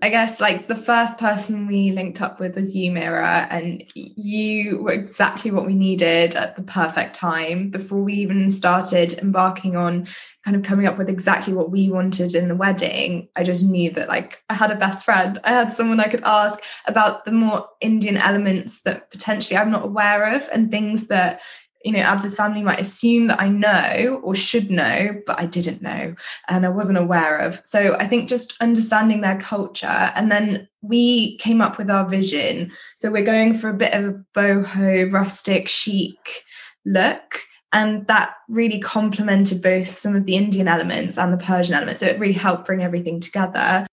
I 0.00 0.10
guess 0.10 0.40
like 0.40 0.68
the 0.68 0.76
first 0.76 1.18
person 1.18 1.66
we 1.66 1.90
linked 1.90 2.22
up 2.22 2.38
with 2.38 2.56
was 2.56 2.74
you, 2.74 2.92
Meera, 2.92 3.48
and 3.50 3.82
you 3.94 4.82
were 4.82 4.92
exactly 4.92 5.50
what 5.50 5.66
we 5.66 5.74
needed 5.74 6.36
at 6.36 6.56
the 6.56 6.62
perfect 6.62 7.14
time 7.14 7.70
before 7.70 8.02
we 8.02 8.14
even 8.14 8.48
started 8.48 9.18
embarking 9.18 9.76
on 9.76 10.06
kind 10.44 10.56
of 10.56 10.62
coming 10.62 10.86
up 10.86 10.98
with 10.98 11.08
exactly 11.08 11.52
what 11.52 11.70
we 11.70 11.90
wanted 11.90 12.34
in 12.34 12.48
the 12.48 12.54
wedding. 12.54 13.28
I 13.34 13.42
just 13.42 13.64
knew 13.64 13.90
that 13.92 14.08
like 14.08 14.42
I 14.48 14.54
had 14.54 14.70
a 14.70 14.76
best 14.76 15.04
friend. 15.04 15.40
I 15.42 15.52
had 15.52 15.72
someone 15.72 16.00
I 16.00 16.08
could 16.08 16.24
ask 16.24 16.60
about 16.86 17.24
the 17.24 17.32
more 17.32 17.68
Indian 17.80 18.16
elements 18.16 18.82
that 18.82 19.10
potentially 19.10 19.56
I'm 19.56 19.70
not 19.70 19.84
aware 19.84 20.34
of 20.34 20.48
and 20.52 20.70
things 20.70 21.08
that 21.08 21.40
you 21.84 21.92
know, 21.92 22.00
Abs's 22.00 22.34
family 22.34 22.62
might 22.62 22.80
assume 22.80 23.28
that 23.28 23.40
I 23.40 23.48
know 23.48 24.20
or 24.22 24.34
should 24.34 24.70
know, 24.70 25.20
but 25.26 25.40
I 25.40 25.46
didn't 25.46 25.82
know 25.82 26.14
and 26.48 26.66
I 26.66 26.68
wasn't 26.68 26.98
aware 26.98 27.38
of. 27.38 27.60
So 27.64 27.96
I 27.98 28.06
think 28.06 28.28
just 28.28 28.54
understanding 28.60 29.20
their 29.20 29.38
culture. 29.38 29.86
And 29.86 30.30
then 30.30 30.68
we 30.82 31.36
came 31.38 31.60
up 31.60 31.78
with 31.78 31.90
our 31.90 32.08
vision. 32.08 32.72
So 32.96 33.10
we're 33.10 33.24
going 33.24 33.54
for 33.54 33.70
a 33.70 33.74
bit 33.74 33.94
of 33.94 34.04
a 34.04 34.24
boho, 34.34 35.12
rustic, 35.12 35.68
chic 35.68 36.44
look. 36.84 37.40
And 37.72 38.06
that 38.06 38.34
really 38.48 38.78
complemented 38.78 39.62
both 39.62 39.98
some 39.98 40.16
of 40.16 40.24
the 40.24 40.36
Indian 40.36 40.68
elements 40.68 41.18
and 41.18 41.32
the 41.32 41.44
Persian 41.44 41.74
elements. 41.74 42.00
So 42.00 42.06
it 42.06 42.18
really 42.18 42.32
helped 42.32 42.64
bring 42.64 42.82
everything 42.82 43.20
together 43.20 43.86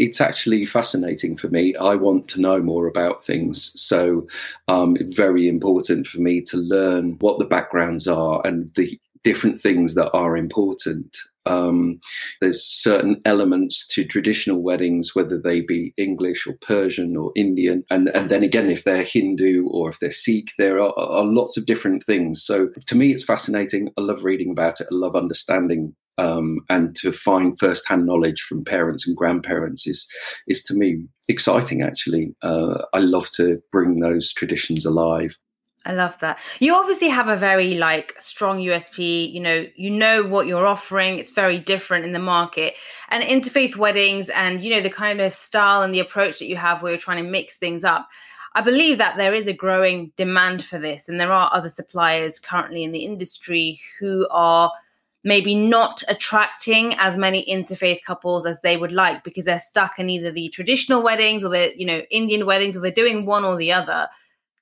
it's 0.00 0.20
actually 0.20 0.64
fascinating 0.64 1.36
for 1.36 1.48
me. 1.48 1.76
I 1.76 1.94
want 1.94 2.26
to 2.30 2.40
know 2.40 2.62
more 2.62 2.86
about 2.86 3.22
things. 3.22 3.70
So 3.78 4.26
um, 4.66 4.96
it's 4.98 5.14
very 5.14 5.46
important 5.46 6.06
for 6.06 6.20
me 6.20 6.40
to 6.42 6.56
learn 6.56 7.18
what 7.20 7.38
the 7.38 7.44
backgrounds 7.44 8.08
are 8.08 8.40
and 8.46 8.70
the 8.76 8.98
different 9.22 9.60
things 9.60 9.94
that 9.96 10.10
are 10.12 10.38
important. 10.38 11.18
Um, 11.44 12.00
there's 12.40 12.64
certain 12.64 13.20
elements 13.26 13.86
to 13.88 14.04
traditional 14.04 14.62
weddings, 14.62 15.14
whether 15.14 15.38
they 15.38 15.60
be 15.60 15.92
English 15.98 16.46
or 16.46 16.54
Persian 16.62 17.14
or 17.16 17.32
Indian. 17.36 17.84
And, 17.90 18.08
and 18.08 18.30
then 18.30 18.42
again, 18.42 18.70
if 18.70 18.84
they're 18.84 19.02
Hindu 19.02 19.66
or 19.68 19.90
if 19.90 19.98
they're 19.98 20.10
Sikh, 20.10 20.52
there 20.56 20.78
are, 20.78 20.98
are 20.98 21.24
lots 21.24 21.58
of 21.58 21.66
different 21.66 22.02
things. 22.04 22.42
So 22.42 22.68
to 22.86 22.94
me, 22.94 23.12
it's 23.12 23.24
fascinating. 23.24 23.90
I 23.98 24.00
love 24.00 24.24
reading 24.24 24.50
about 24.50 24.80
it. 24.80 24.86
I 24.90 24.94
love 24.94 25.14
understanding 25.14 25.94
um, 26.20 26.58
and 26.68 26.94
to 26.96 27.10
find 27.10 27.58
first-hand 27.58 28.04
knowledge 28.04 28.42
from 28.42 28.62
parents 28.62 29.08
and 29.08 29.16
grandparents 29.16 29.86
is 29.86 30.06
is 30.46 30.62
to 30.64 30.74
me 30.74 31.02
exciting. 31.28 31.82
Actually, 31.82 32.34
uh, 32.42 32.82
I 32.92 32.98
love 32.98 33.30
to 33.32 33.58
bring 33.72 34.00
those 34.00 34.32
traditions 34.32 34.84
alive. 34.84 35.38
I 35.86 35.92
love 35.94 36.18
that. 36.18 36.38
You 36.58 36.74
obviously 36.74 37.08
have 37.08 37.28
a 37.28 37.36
very 37.36 37.76
like 37.76 38.14
strong 38.18 38.58
USP. 38.58 39.32
You 39.32 39.40
know, 39.40 39.66
you 39.76 39.90
know 39.90 40.22
what 40.22 40.46
you're 40.46 40.66
offering. 40.66 41.18
It's 41.18 41.32
very 41.32 41.58
different 41.58 42.04
in 42.04 42.12
the 42.12 42.18
market. 42.18 42.74
And 43.08 43.24
interfaith 43.24 43.76
weddings, 43.76 44.28
and 44.28 44.62
you 44.62 44.74
know 44.74 44.82
the 44.82 44.90
kind 44.90 45.22
of 45.22 45.32
style 45.32 45.82
and 45.82 45.94
the 45.94 46.00
approach 46.00 46.38
that 46.38 46.48
you 46.48 46.56
have, 46.56 46.82
where 46.82 46.92
you're 46.92 46.98
trying 46.98 47.24
to 47.24 47.30
mix 47.30 47.56
things 47.56 47.82
up. 47.82 48.08
I 48.52 48.62
believe 48.62 48.98
that 48.98 49.16
there 49.16 49.32
is 49.32 49.46
a 49.46 49.54
growing 49.54 50.12
demand 50.16 50.64
for 50.64 50.78
this, 50.78 51.08
and 51.08 51.18
there 51.18 51.32
are 51.32 51.50
other 51.50 51.70
suppliers 51.70 52.38
currently 52.38 52.84
in 52.84 52.92
the 52.92 53.06
industry 53.06 53.80
who 53.98 54.28
are 54.30 54.70
maybe 55.22 55.54
not 55.54 56.02
attracting 56.08 56.94
as 56.94 57.16
many 57.16 57.44
interfaith 57.44 58.02
couples 58.04 58.46
as 58.46 58.60
they 58.62 58.76
would 58.76 58.92
like 58.92 59.22
because 59.22 59.44
they're 59.44 59.60
stuck 59.60 59.98
in 59.98 60.08
either 60.08 60.30
the 60.30 60.48
traditional 60.48 61.02
weddings 61.02 61.44
or 61.44 61.50
the 61.50 61.72
you 61.76 61.86
know 61.86 62.02
Indian 62.10 62.46
weddings 62.46 62.76
or 62.76 62.80
they're 62.80 62.90
doing 62.90 63.26
one 63.26 63.44
or 63.44 63.56
the 63.56 63.72
other. 63.72 64.08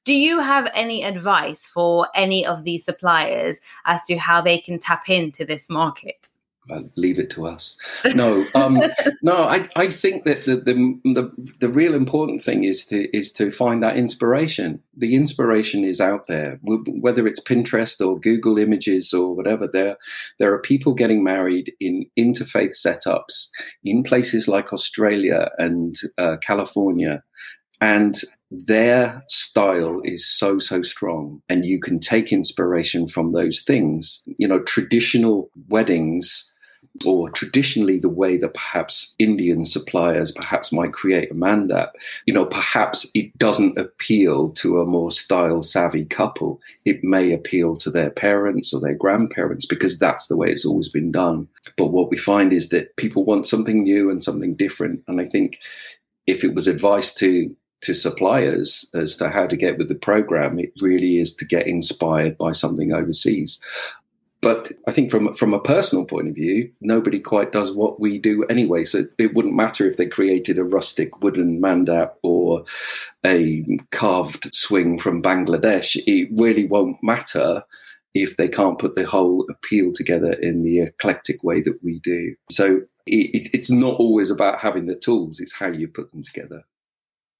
Do 0.04 0.14
you 0.14 0.40
have 0.40 0.70
any 0.74 1.04
advice 1.04 1.66
for 1.66 2.08
any 2.14 2.46
of 2.46 2.64
these 2.64 2.84
suppliers 2.84 3.60
as 3.84 4.02
to 4.04 4.16
how 4.16 4.40
they 4.40 4.58
can 4.58 4.78
tap 4.78 5.08
into 5.08 5.44
this 5.44 5.68
market? 5.68 6.28
I'll 6.70 6.90
leave 6.96 7.18
it 7.18 7.30
to 7.30 7.46
us. 7.46 7.76
No, 8.14 8.44
um, 8.54 8.80
no. 9.22 9.44
I, 9.44 9.66
I 9.76 9.88
think 9.88 10.24
that 10.24 10.44
the, 10.44 10.56
the, 10.56 11.00
the 11.14 11.52
the 11.60 11.68
real 11.68 11.94
important 11.94 12.42
thing 12.42 12.64
is 12.64 12.84
to 12.86 13.16
is 13.16 13.32
to 13.32 13.50
find 13.50 13.82
that 13.82 13.96
inspiration. 13.96 14.82
The 14.96 15.14
inspiration 15.14 15.84
is 15.84 16.00
out 16.00 16.26
there, 16.26 16.58
whether 16.62 17.26
it's 17.26 17.40
Pinterest 17.40 18.04
or 18.04 18.18
Google 18.18 18.58
Images 18.58 19.12
or 19.12 19.34
whatever. 19.34 19.68
There 19.68 19.96
there 20.38 20.52
are 20.52 20.60
people 20.60 20.94
getting 20.94 21.22
married 21.24 21.72
in 21.80 22.06
interfaith 22.18 22.74
setups 22.76 23.48
in 23.84 24.02
places 24.02 24.48
like 24.48 24.72
Australia 24.72 25.50
and 25.58 25.96
uh, 26.18 26.36
California, 26.42 27.22
and 27.80 28.14
their 28.50 29.22
style 29.28 30.00
is 30.04 30.26
so 30.26 30.58
so 30.58 30.80
strong 30.80 31.42
and 31.48 31.66
you 31.66 31.78
can 31.78 31.98
take 31.98 32.32
inspiration 32.32 33.06
from 33.06 33.32
those 33.32 33.60
things 33.60 34.22
you 34.38 34.48
know 34.48 34.60
traditional 34.60 35.50
weddings 35.68 36.50
or 37.04 37.28
traditionally 37.30 37.98
the 37.98 38.08
way 38.08 38.36
that 38.36 38.54
perhaps 38.54 39.14
Indian 39.18 39.64
suppliers 39.64 40.32
perhaps 40.32 40.72
might 40.72 40.92
create 40.92 41.30
a 41.30 41.34
mandap, 41.34 41.90
you 42.26 42.34
know, 42.34 42.44
perhaps 42.44 43.06
it 43.14 43.36
doesn't 43.38 43.78
appeal 43.78 44.50
to 44.50 44.80
a 44.80 44.86
more 44.86 45.10
style 45.10 45.62
savvy 45.62 46.04
couple. 46.04 46.60
It 46.84 47.02
may 47.02 47.32
appeal 47.32 47.76
to 47.76 47.90
their 47.90 48.10
parents 48.10 48.72
or 48.72 48.80
their 48.80 48.94
grandparents 48.94 49.66
because 49.66 49.98
that's 49.98 50.26
the 50.26 50.36
way 50.36 50.48
it's 50.48 50.66
always 50.66 50.88
been 50.88 51.12
done. 51.12 51.48
But 51.76 51.86
what 51.86 52.10
we 52.10 52.16
find 52.16 52.52
is 52.52 52.70
that 52.70 52.96
people 52.96 53.24
want 53.24 53.46
something 53.46 53.82
new 53.82 54.10
and 54.10 54.22
something 54.22 54.54
different. 54.54 55.02
And 55.08 55.20
I 55.20 55.26
think 55.26 55.58
if 56.26 56.44
it 56.44 56.54
was 56.54 56.66
advice 56.66 57.14
to 57.14 57.54
to 57.80 57.94
suppliers 57.94 58.90
as 58.94 59.16
to 59.16 59.30
how 59.30 59.46
to 59.46 59.56
get 59.56 59.78
with 59.78 59.88
the 59.88 59.94
program, 59.94 60.58
it 60.58 60.72
really 60.80 61.18
is 61.18 61.34
to 61.36 61.44
get 61.44 61.66
inspired 61.66 62.36
by 62.36 62.52
something 62.52 62.92
overseas. 62.92 63.60
But 64.40 64.70
I 64.86 64.92
think 64.92 65.10
from 65.10 65.32
from 65.34 65.52
a 65.52 65.60
personal 65.60 66.04
point 66.04 66.28
of 66.28 66.34
view, 66.34 66.70
nobody 66.80 67.18
quite 67.18 67.50
does 67.50 67.74
what 67.74 67.98
we 67.98 68.18
do 68.18 68.44
anyway. 68.44 68.84
So 68.84 69.04
it 69.18 69.34
wouldn't 69.34 69.56
matter 69.56 69.86
if 69.86 69.96
they 69.96 70.06
created 70.06 70.58
a 70.58 70.64
rustic 70.64 71.20
wooden 71.22 71.60
mandap 71.60 72.12
or 72.22 72.64
a 73.26 73.64
carved 73.90 74.48
swing 74.54 74.98
from 74.98 75.22
Bangladesh. 75.22 75.96
It 76.06 76.28
really 76.36 76.66
won't 76.66 77.02
matter 77.02 77.64
if 78.14 78.36
they 78.36 78.48
can't 78.48 78.78
put 78.78 78.94
the 78.94 79.04
whole 79.04 79.44
appeal 79.50 79.92
together 79.92 80.32
in 80.32 80.62
the 80.62 80.80
eclectic 80.80 81.42
way 81.42 81.60
that 81.62 81.78
we 81.82 81.98
do. 82.00 82.34
So 82.50 82.82
it, 83.06 83.48
it's 83.52 83.70
not 83.70 83.96
always 83.98 84.30
about 84.30 84.60
having 84.60 84.86
the 84.86 84.96
tools; 84.96 85.40
it's 85.40 85.54
how 85.54 85.68
you 85.68 85.88
put 85.88 86.12
them 86.12 86.22
together. 86.22 86.64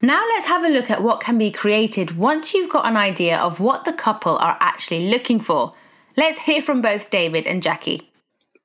Now 0.03 0.23
let's 0.35 0.47
have 0.47 0.65
a 0.65 0.69
look 0.69 0.91
at 0.91 1.03
what 1.03 1.21
can 1.21 1.39
be 1.39 1.51
created 1.51 2.17
once 2.17 2.55
you've 2.55 2.71
got 2.71 2.87
an 2.87 2.97
idea 2.97 3.37
of 3.37 3.61
what 3.61 3.85
the 3.85 3.93
couple 3.93 4.37
are 4.37 4.57
actually 4.61 5.11
looking 5.11 5.41
for. 5.41 5.75
Let's 6.19 6.41
hear 6.41 6.61
from 6.63 6.83
both 6.83 7.11
David 7.11 7.47
and 7.47 7.63
Jacqui. 7.63 8.03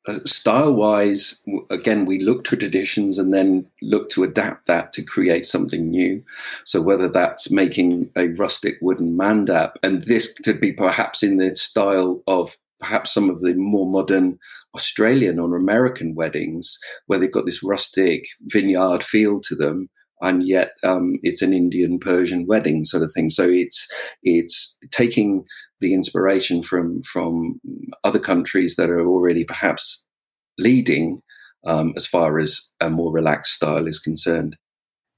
Uh, 0.08 0.18
style 0.26 0.74
wise, 0.74 1.44
again, 1.70 2.08
we 2.08 2.20
look 2.20 2.44
to 2.46 2.58
traditions 2.58 3.20
and 3.20 3.32
then 3.32 3.68
look 3.80 4.10
to 4.10 4.24
adapt 4.24 4.66
that 4.66 4.92
to 4.94 5.04
create 5.04 5.46
something 5.46 5.88
new. 5.88 6.24
So, 6.66 6.82
whether 6.82 7.08
that's 7.08 7.52
making 7.52 8.10
a 8.18 8.30
rustic 8.30 8.78
wooden 8.82 9.16
mandap, 9.16 9.74
and 9.84 10.06
this 10.06 10.34
could 10.34 10.60
be 10.60 10.74
perhaps 10.74 11.22
in 11.22 11.38
the 11.38 11.56
style 11.56 12.24
of 12.26 12.58
perhaps 12.80 13.14
some 13.14 13.30
of 13.30 13.42
the 13.42 13.54
more 13.54 13.86
modern 13.86 14.40
Australian 14.74 15.38
or 15.38 15.56
American 15.56 16.16
weddings 16.16 16.80
where 17.06 17.20
they've 17.20 17.32
got 17.32 17.46
this 17.46 17.62
rustic 17.62 18.26
vineyard 18.42 19.04
feel 19.04 19.40
to 19.42 19.56
them. 19.56 19.92
And 20.24 20.48
yet, 20.48 20.72
um, 20.84 21.20
it's 21.22 21.42
an 21.42 21.54
Indian 21.54 22.00
Persian 22.00 22.48
wedding 22.48 22.86
sort 22.86 23.04
of 23.04 23.12
thing. 23.12 23.30
So 23.30 23.48
it's 23.50 23.88
it's 24.24 24.78
taking 24.90 25.46
the 25.82 25.94
inspiration 25.94 26.64
from 26.64 27.04
from 27.04 27.60
other 28.04 28.20
countries 28.20 28.76
that 28.78 28.90
are 28.90 29.06
already 29.06 29.44
perhaps 29.44 30.06
leading 30.58 31.22
um, 31.66 31.94
as 31.98 32.08
far 32.08 32.40
as 32.40 32.72
a 32.80 32.90
more 32.90 33.12
relaxed 33.12 33.54
style 33.54 33.86
is 33.86 34.00
concerned. 34.00 34.56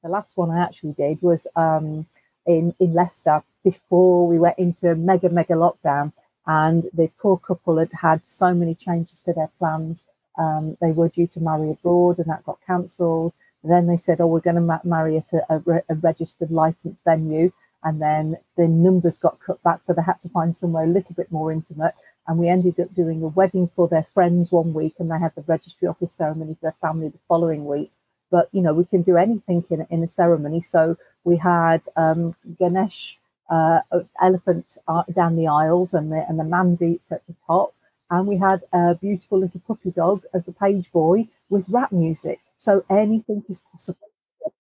The 0.04 0.10
last 0.10 0.34
one 0.36 0.52
I 0.52 0.64
actually 0.64 0.94
did 0.94 1.22
was 1.22 1.48
um, 1.56 2.08
in 2.46 2.74
in 2.80 2.94
Leicester 2.94 3.44
before 3.64 4.28
we 4.28 4.40
went 4.40 4.58
into 4.58 4.96
mega 4.96 5.30
mega 5.30 5.54
lockdown, 5.54 6.14
and 6.48 6.84
the 6.94 7.10
poor 7.20 7.38
couple 7.38 7.78
had 7.78 7.92
had 7.94 8.22
so 8.26 8.54
many 8.54 8.74
changes 8.74 9.22
to 9.22 9.34
their 9.34 9.50
plans. 9.60 10.04
Um, 10.38 10.78
they 10.82 10.92
were 10.92 11.10
due 11.10 11.28
to 11.28 11.40
marry 11.40 11.70
abroad, 11.72 12.18
and 12.18 12.28
that 12.28 12.44
got 12.44 12.60
cancelled. 12.66 13.34
Then 13.66 13.88
they 13.88 13.98
said, 13.98 14.22
"Oh, 14.22 14.28
we're 14.28 14.42
going 14.42 14.58
to 14.58 14.62
ma- 14.62 14.80
marry 14.86 15.18
at 15.18 15.34
a, 15.34 15.56
a, 15.56 15.60
re- 15.60 15.82
a 15.90 15.96
registered 15.96 16.52
licensed 16.52 17.04
venue." 17.06 17.52
And 17.84 18.02
then 18.02 18.38
the 18.58 18.68
numbers 18.68 19.18
got 19.20 19.40
cut 19.42 19.62
back, 19.64 19.82
so 19.86 19.94
they 19.94 20.02
had 20.04 20.22
to 20.22 20.30
find 20.30 20.56
somewhere 20.56 20.86
a 20.86 20.88
little 20.88 21.16
bit 21.16 21.32
more 21.32 21.52
intimate. 21.52 21.94
And 22.28 22.40
we 22.40 22.50
ended 22.50 22.80
up 22.80 22.94
doing 22.96 23.24
a 23.24 23.28
wedding 23.28 23.70
for 23.76 23.88
their 23.88 24.08
friends 24.14 24.52
one 24.52 24.74
week, 24.74 24.96
and 25.00 25.12
they 25.12 25.20
had 25.20 25.36
the 25.36 25.44
registry 25.48 25.88
office 25.88 26.14
ceremony 26.14 26.56
for 26.56 26.62
their 26.64 26.82
family 26.82 27.10
the 27.10 27.20
following 27.28 27.66
week. 27.66 27.92
But 28.32 28.50
you 28.54 28.62
know, 28.62 28.74
we 28.74 28.86
can 28.86 29.04
do 29.04 29.18
anything 29.18 29.64
in, 29.70 29.88
in 29.90 30.04
a 30.04 30.08
ceremony. 30.08 30.62
So 30.62 30.98
we 31.26 31.38
had 31.38 31.82
um, 31.96 32.36
Ganesh 32.60 33.18
uh, 33.50 33.82
elephant 34.22 34.78
uh, 34.88 35.04
down 35.14 35.36
the 35.36 35.48
aisles 35.48 35.94
and 35.94 36.12
the 36.12 36.26
and 36.30 36.40
the 36.40 36.44
mandeets 36.46 37.12
at 37.12 37.26
the 37.28 37.36
top, 37.48 37.74
and 38.12 38.28
we 38.28 38.38
had 38.38 38.64
a 38.74 38.96
beautiful 38.96 39.40
little 39.40 39.62
puppy 39.68 39.92
dog 39.92 40.24
as 40.34 40.46
the 40.46 40.54
page 40.54 40.92
boy 40.92 41.28
with 41.50 41.70
rap 41.70 41.92
music. 41.92 42.40
So 42.66 42.84
anything 42.90 43.44
is 43.48 43.62
possible. 43.72 44.10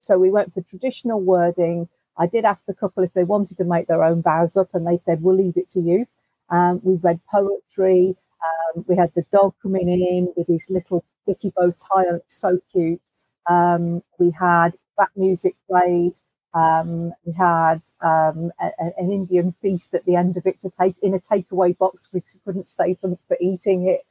So 0.02 0.20
we 0.20 0.30
went 0.30 0.54
for 0.54 0.62
traditional 0.62 1.20
wording. 1.20 1.90
I 2.16 2.28
did 2.28 2.46
ask 2.46 2.64
the 2.68 2.76
couple 2.76 3.04
if 3.04 3.12
they 3.14 3.24
wanted 3.24 3.58
to 3.58 3.64
make 3.64 3.88
their 3.88 4.04
own 4.04 4.22
vows 4.22 4.56
up, 4.56 4.70
and 4.76 4.86
they 4.86 5.00
said 5.06 5.24
we'll 5.24 5.36
leave 5.36 5.58
it 5.58 5.72
to 5.72 5.80
you. 5.80 6.06
Um, 6.52 6.82
we 6.84 6.98
read 6.98 7.20
poetry. 7.32 8.16
Um, 8.76 8.86
we 8.88 8.96
had 8.96 9.12
the 9.16 9.26
dog 9.32 9.56
coming 9.60 9.90
in 9.90 10.32
with 10.38 10.46
his 10.46 10.70
little 10.70 11.04
sticky 11.24 11.52
bow 11.56 11.72
tie 11.72 12.20
so 12.28 12.60
cute. 12.72 13.02
Um, 13.50 14.04
we 14.20 14.30
had 14.30 14.76
rap 15.00 15.10
music 15.16 15.56
played. 15.68 16.14
Um, 16.54 17.12
we 17.26 17.34
had 17.34 17.82
um, 18.02 18.52
a, 18.62 18.70
an 19.00 19.12
Indian 19.12 19.52
feast 19.64 19.96
at 19.96 20.06
the 20.06 20.16
end 20.16 20.38
of 20.38 20.46
it 20.46 20.62
to 20.62 20.70
take 20.80 20.96
in 21.02 21.16
a 21.16 21.20
takeaway 21.20 21.76
box 21.76 22.08
because 22.14 22.36
we 22.36 22.42
couldn't 22.46 22.70
stay 22.70 22.94
for, 23.02 23.18
for 23.28 23.36
eating 23.42 23.88
it. 23.88 24.06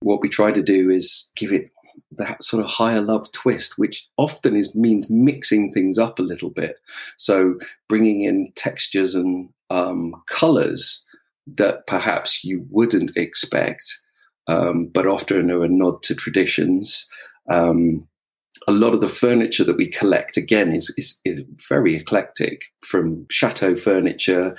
What 0.00 0.20
we 0.20 0.28
try 0.28 0.50
to 0.50 0.62
do 0.62 0.90
is 0.90 1.30
give 1.36 1.52
it 1.52 1.70
that 2.12 2.42
sort 2.42 2.64
of 2.64 2.70
Hire 2.70 3.00
Love 3.00 3.30
twist, 3.32 3.74
which 3.76 4.08
often 4.16 4.56
is 4.56 4.74
means 4.74 5.10
mixing 5.10 5.70
things 5.70 5.98
up 5.98 6.18
a 6.18 6.22
little 6.22 6.50
bit. 6.50 6.78
So 7.16 7.58
bringing 7.88 8.22
in 8.22 8.52
textures 8.56 9.14
and 9.14 9.50
um, 9.70 10.14
colors 10.26 11.04
that 11.46 11.86
perhaps 11.86 12.44
you 12.44 12.66
wouldn't 12.70 13.16
expect, 13.16 13.84
um, 14.48 14.88
but 14.92 15.06
often 15.06 15.50
are 15.50 15.64
a 15.64 15.68
nod 15.68 16.02
to 16.04 16.14
traditions. 16.14 17.08
Um, 17.50 18.08
a 18.68 18.72
lot 18.72 18.94
of 18.94 19.00
the 19.00 19.08
furniture 19.08 19.64
that 19.64 19.76
we 19.76 19.88
collect 19.88 20.36
again 20.36 20.74
is, 20.74 20.92
is, 20.96 21.20
is 21.24 21.42
very 21.68 21.94
eclectic 21.94 22.64
from 22.84 23.26
chateau 23.30 23.76
furniture 23.76 24.56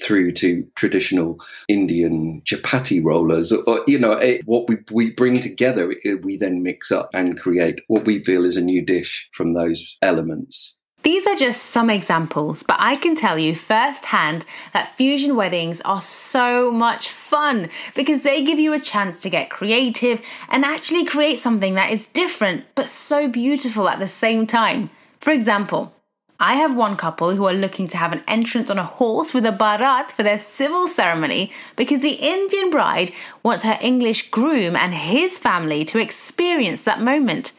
through 0.00 0.32
to 0.32 0.66
traditional 0.74 1.38
Indian 1.68 2.42
chapati 2.44 3.02
rollers, 3.02 3.52
or 3.52 3.82
you 3.86 3.98
know, 3.98 4.12
it, 4.12 4.42
what 4.46 4.68
we 4.68 4.76
we 4.90 5.10
bring 5.10 5.40
together, 5.40 5.92
we 6.22 6.36
then 6.36 6.62
mix 6.62 6.92
up 6.92 7.10
and 7.14 7.38
create 7.38 7.80
what 7.88 8.04
we 8.04 8.22
feel 8.22 8.44
is 8.44 8.56
a 8.56 8.62
new 8.62 8.84
dish 8.84 9.28
from 9.32 9.54
those 9.54 9.96
elements. 10.02 10.76
These 11.06 11.26
are 11.28 11.36
just 11.36 11.66
some 11.66 11.88
examples, 11.88 12.64
but 12.64 12.78
I 12.80 12.96
can 12.96 13.14
tell 13.14 13.38
you 13.38 13.54
firsthand 13.54 14.44
that 14.72 14.88
fusion 14.88 15.36
weddings 15.36 15.80
are 15.82 16.00
so 16.00 16.72
much 16.72 17.08
fun 17.08 17.70
because 17.94 18.22
they 18.22 18.42
give 18.42 18.58
you 18.58 18.72
a 18.72 18.80
chance 18.80 19.22
to 19.22 19.30
get 19.30 19.48
creative 19.48 20.20
and 20.48 20.64
actually 20.64 21.04
create 21.04 21.38
something 21.38 21.74
that 21.74 21.92
is 21.92 22.08
different 22.08 22.64
but 22.74 22.90
so 22.90 23.28
beautiful 23.28 23.88
at 23.88 24.00
the 24.00 24.08
same 24.08 24.48
time. 24.48 24.90
For 25.20 25.30
example, 25.30 25.94
I 26.38 26.56
have 26.56 26.76
one 26.76 26.96
couple 26.96 27.34
who 27.34 27.46
are 27.46 27.54
looking 27.54 27.88
to 27.88 27.96
have 27.96 28.12
an 28.12 28.22
entrance 28.28 28.70
on 28.70 28.78
a 28.78 28.84
horse 28.84 29.32
with 29.32 29.46
a 29.46 29.52
barat 29.52 30.12
for 30.12 30.22
their 30.22 30.38
civil 30.38 30.86
ceremony 30.86 31.50
because 31.76 32.00
the 32.00 32.18
Indian 32.20 32.68
bride 32.68 33.10
wants 33.42 33.62
her 33.62 33.78
English 33.80 34.30
groom 34.30 34.76
and 34.76 34.92
his 34.92 35.38
family 35.38 35.82
to 35.86 35.98
experience 35.98 36.82
that 36.82 37.00
moment. 37.00 37.52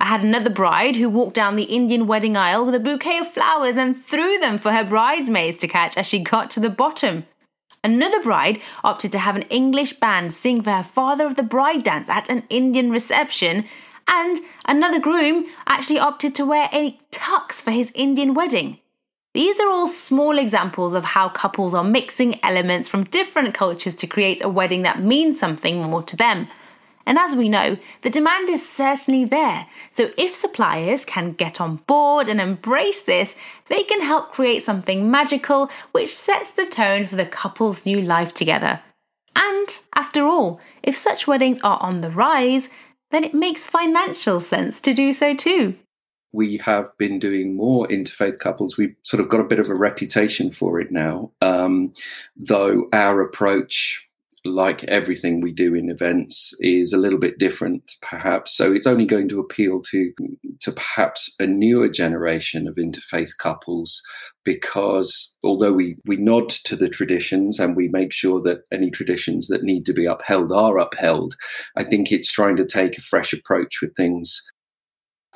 I 0.00 0.06
had 0.06 0.22
another 0.22 0.48
bride 0.48 0.96
who 0.96 1.10
walked 1.10 1.34
down 1.34 1.56
the 1.56 1.64
Indian 1.64 2.06
wedding 2.06 2.36
aisle 2.38 2.64
with 2.64 2.74
a 2.74 2.80
bouquet 2.80 3.18
of 3.18 3.30
flowers 3.30 3.76
and 3.76 3.96
threw 3.96 4.38
them 4.38 4.56
for 4.56 4.72
her 4.72 4.84
bridesmaids 4.84 5.58
to 5.58 5.68
catch 5.68 5.98
as 5.98 6.06
she 6.06 6.18
got 6.18 6.50
to 6.52 6.60
the 6.60 6.70
bottom. 6.70 7.26
Another 7.84 8.22
bride 8.22 8.60
opted 8.82 9.12
to 9.12 9.18
have 9.18 9.36
an 9.36 9.42
English 9.42 9.94
band 9.94 10.32
sing 10.32 10.62
for 10.62 10.70
her 10.70 10.82
father 10.82 11.26
of 11.26 11.36
the 11.36 11.42
bride 11.42 11.82
dance 11.82 12.08
at 12.08 12.30
an 12.30 12.44
Indian 12.48 12.90
reception, 12.90 13.66
and 14.08 14.38
another 14.64 14.98
groom 14.98 15.46
actually 15.66 15.98
opted 15.98 16.34
to 16.34 16.46
wear 16.46 16.68
a 16.72 16.96
tux 17.10 17.54
for 17.62 17.70
his 17.70 17.92
Indian 17.94 18.34
wedding. 18.34 18.78
These 19.34 19.60
are 19.60 19.68
all 19.68 19.88
small 19.88 20.38
examples 20.38 20.94
of 20.94 21.04
how 21.04 21.28
couples 21.28 21.74
are 21.74 21.84
mixing 21.84 22.42
elements 22.42 22.88
from 22.88 23.04
different 23.04 23.54
cultures 23.54 23.94
to 23.96 24.06
create 24.06 24.42
a 24.42 24.48
wedding 24.48 24.82
that 24.82 25.02
means 25.02 25.38
something 25.38 25.82
more 25.82 26.02
to 26.04 26.16
them. 26.16 26.46
And 27.04 27.18
as 27.18 27.36
we 27.36 27.48
know, 27.48 27.76
the 28.02 28.10
demand 28.10 28.50
is 28.50 28.68
certainly 28.68 29.24
there. 29.24 29.66
So 29.92 30.10
if 30.18 30.34
suppliers 30.34 31.04
can 31.04 31.32
get 31.32 31.60
on 31.60 31.76
board 31.86 32.28
and 32.28 32.40
embrace 32.40 33.02
this, 33.02 33.36
they 33.68 33.84
can 33.84 34.00
help 34.00 34.32
create 34.32 34.62
something 34.62 35.10
magical 35.10 35.70
which 35.92 36.14
sets 36.14 36.50
the 36.50 36.66
tone 36.66 37.06
for 37.06 37.16
the 37.16 37.26
couple's 37.26 37.86
new 37.86 38.00
life 38.00 38.34
together. 38.34 38.80
And 39.36 39.78
after 39.94 40.26
all, 40.26 40.60
if 40.82 40.96
such 40.96 41.28
weddings 41.28 41.60
are 41.62 41.78
on 41.80 42.00
the 42.00 42.10
rise, 42.10 42.70
then 43.16 43.24
it 43.24 43.32
makes 43.32 43.70
financial 43.70 44.40
sense 44.40 44.78
to 44.82 44.92
do 44.92 45.10
so 45.10 45.34
too. 45.34 45.74
We 46.32 46.58
have 46.58 46.90
been 46.98 47.18
doing 47.18 47.56
more 47.56 47.88
interfaith 47.88 48.38
couples. 48.40 48.76
We've 48.76 48.94
sort 49.04 49.22
of 49.22 49.30
got 49.30 49.40
a 49.40 49.44
bit 49.44 49.58
of 49.58 49.70
a 49.70 49.74
reputation 49.74 50.50
for 50.50 50.78
it 50.78 50.92
now, 50.92 51.30
um, 51.40 51.94
though 52.36 52.88
our 52.92 53.22
approach 53.22 54.05
like 54.46 54.84
everything 54.84 55.40
we 55.40 55.52
do 55.52 55.74
in 55.74 55.90
events, 55.90 56.54
is 56.60 56.92
a 56.92 56.98
little 56.98 57.18
bit 57.18 57.38
different, 57.38 57.92
perhaps. 58.00 58.56
So 58.56 58.72
it's 58.72 58.86
only 58.86 59.04
going 59.04 59.28
to 59.28 59.40
appeal 59.40 59.80
to 59.90 60.12
to 60.60 60.72
perhaps 60.72 61.34
a 61.38 61.46
newer 61.46 61.88
generation 61.88 62.66
of 62.66 62.76
interfaith 62.76 63.36
couples, 63.38 64.00
because 64.44 65.34
although 65.42 65.72
we 65.72 65.96
we 66.06 66.16
nod 66.16 66.48
to 66.48 66.76
the 66.76 66.88
traditions 66.88 67.58
and 67.58 67.76
we 67.76 67.88
make 67.88 68.12
sure 68.12 68.40
that 68.42 68.60
any 68.72 68.90
traditions 68.90 69.48
that 69.48 69.62
need 69.62 69.84
to 69.86 69.92
be 69.92 70.06
upheld 70.06 70.52
are 70.52 70.78
upheld, 70.78 71.34
I 71.76 71.84
think 71.84 72.10
it's 72.10 72.32
trying 72.32 72.56
to 72.56 72.64
take 72.64 72.96
a 72.96 73.02
fresh 73.02 73.32
approach 73.32 73.80
with 73.82 73.94
things 73.96 74.42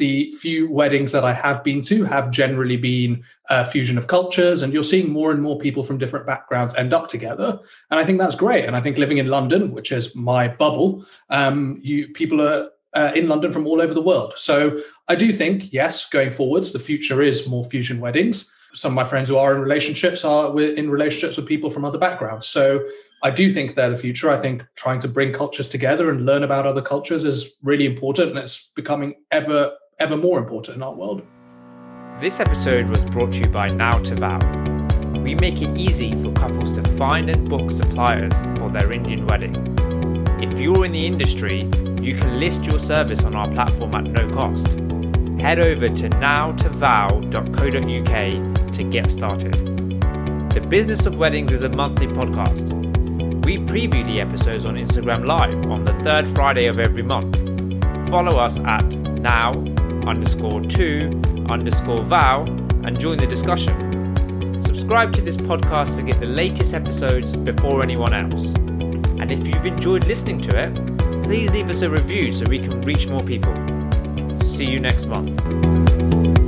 the 0.00 0.32
few 0.32 0.70
weddings 0.80 1.12
that 1.12 1.24
I 1.24 1.32
have 1.32 1.62
been 1.62 1.82
to 1.82 2.04
have 2.04 2.30
generally 2.30 2.76
been 2.76 3.22
a 3.48 3.64
fusion 3.64 3.96
of 3.98 4.06
cultures, 4.06 4.62
and 4.62 4.72
you're 4.72 4.90
seeing 4.92 5.12
more 5.12 5.30
and 5.30 5.40
more 5.40 5.58
people 5.58 5.84
from 5.84 5.98
different 5.98 6.26
backgrounds 6.26 6.74
end 6.74 6.92
up 6.92 7.06
together. 7.06 7.58
And 7.90 8.00
I 8.00 8.04
think 8.04 8.18
that's 8.18 8.34
great. 8.34 8.64
And 8.64 8.74
I 8.74 8.80
think 8.80 8.98
living 8.98 9.18
in 9.18 9.28
London, 9.28 9.72
which 9.72 9.92
is 9.92 10.16
my 10.16 10.48
bubble, 10.48 11.04
um, 11.28 11.78
you 11.82 12.08
people 12.08 12.40
are 12.42 12.70
uh, 12.94 13.12
in 13.14 13.28
London 13.28 13.52
from 13.52 13.66
all 13.66 13.80
over 13.80 13.94
the 13.94 14.08
world. 14.10 14.32
So 14.36 14.56
I 15.08 15.14
do 15.14 15.32
think, 15.32 15.72
yes, 15.72 16.08
going 16.10 16.30
forwards, 16.30 16.72
the 16.72 16.86
future 16.90 17.22
is 17.22 17.46
more 17.46 17.64
fusion 17.64 18.00
weddings. 18.00 18.52
Some 18.74 18.92
of 18.92 18.96
my 18.96 19.04
friends 19.04 19.28
who 19.28 19.36
are 19.36 19.54
in 19.54 19.60
relationships 19.60 20.24
are 20.24 20.60
in 20.60 20.90
relationships 20.90 21.36
with 21.36 21.46
people 21.46 21.70
from 21.70 21.84
other 21.84 21.98
backgrounds. 21.98 22.46
So 22.48 22.80
I 23.22 23.30
do 23.30 23.50
think 23.50 23.74
they're 23.74 23.90
the 23.90 23.96
future. 23.96 24.30
I 24.30 24.38
think 24.38 24.64
trying 24.76 25.00
to 25.00 25.08
bring 25.08 25.32
cultures 25.32 25.68
together 25.68 26.08
and 26.10 26.24
learn 26.24 26.42
about 26.42 26.66
other 26.66 26.82
cultures 26.82 27.24
is 27.24 27.50
really 27.62 27.84
important, 27.84 28.30
and 28.30 28.38
it's 28.38 28.70
becoming 28.74 29.14
ever 29.30 29.72
ever 30.00 30.16
more 30.16 30.38
important 30.38 30.76
in 30.76 30.82
our 30.82 30.94
world. 30.94 31.22
This 32.20 32.40
episode 32.40 32.88
was 32.88 33.04
brought 33.04 33.32
to 33.34 33.38
you 33.38 33.48
by 33.48 33.68
Now 33.68 33.98
to 33.98 34.14
Vow. 34.14 34.38
We 35.22 35.34
make 35.34 35.60
it 35.60 35.76
easy 35.76 36.12
for 36.22 36.32
couples 36.32 36.72
to 36.74 36.82
find 36.96 37.28
and 37.28 37.46
book 37.48 37.70
suppliers 37.70 38.32
for 38.58 38.70
their 38.70 38.92
Indian 38.92 39.26
wedding. 39.26 39.76
If 40.42 40.58
you're 40.58 40.86
in 40.86 40.92
the 40.92 41.06
industry, 41.06 41.68
you 42.00 42.16
can 42.16 42.40
list 42.40 42.64
your 42.64 42.78
service 42.78 43.24
on 43.24 43.36
our 43.36 43.50
platform 43.52 43.94
at 43.94 44.04
no 44.04 44.26
cost. 44.30 44.68
Head 45.38 45.58
over 45.58 45.88
to 45.88 46.08
nowtovow.co.uk 46.08 48.72
to 48.72 48.84
get 48.84 49.10
started. 49.10 49.52
The 50.54 50.62
Business 50.62 51.04
of 51.04 51.18
Weddings 51.18 51.52
is 51.52 51.62
a 51.62 51.68
monthly 51.68 52.06
podcast. 52.06 52.72
We 53.44 53.58
preview 53.58 54.06
the 54.06 54.18
episodes 54.20 54.64
on 54.64 54.76
Instagram 54.76 55.26
Live 55.26 55.70
on 55.70 55.84
the 55.84 55.92
third 56.02 56.26
Friday 56.28 56.66
of 56.66 56.78
every 56.78 57.02
month. 57.02 57.36
Follow 58.08 58.38
us 58.38 58.58
at 58.60 59.00
now 59.20 59.52
underscore 60.06 60.62
two 60.62 61.20
underscore 61.48 62.02
vow 62.02 62.44
and 62.84 62.98
join 62.98 63.18
the 63.18 63.26
discussion. 63.26 63.74
Subscribe 64.62 65.12
to 65.14 65.22
this 65.22 65.36
podcast 65.36 65.96
to 65.96 66.02
get 66.02 66.18
the 66.20 66.26
latest 66.26 66.74
episodes 66.74 67.36
before 67.36 67.82
anyone 67.82 68.14
else. 68.14 68.46
And 69.20 69.30
if 69.30 69.46
you've 69.46 69.66
enjoyed 69.66 70.04
listening 70.06 70.40
to 70.42 70.56
it, 70.56 71.22
please 71.22 71.50
leave 71.50 71.68
us 71.68 71.82
a 71.82 71.90
review 71.90 72.32
so 72.32 72.44
we 72.48 72.58
can 72.58 72.80
reach 72.82 73.06
more 73.06 73.22
people. 73.22 73.54
See 74.42 74.66
you 74.66 74.80
next 74.80 75.06
month. 75.06 76.39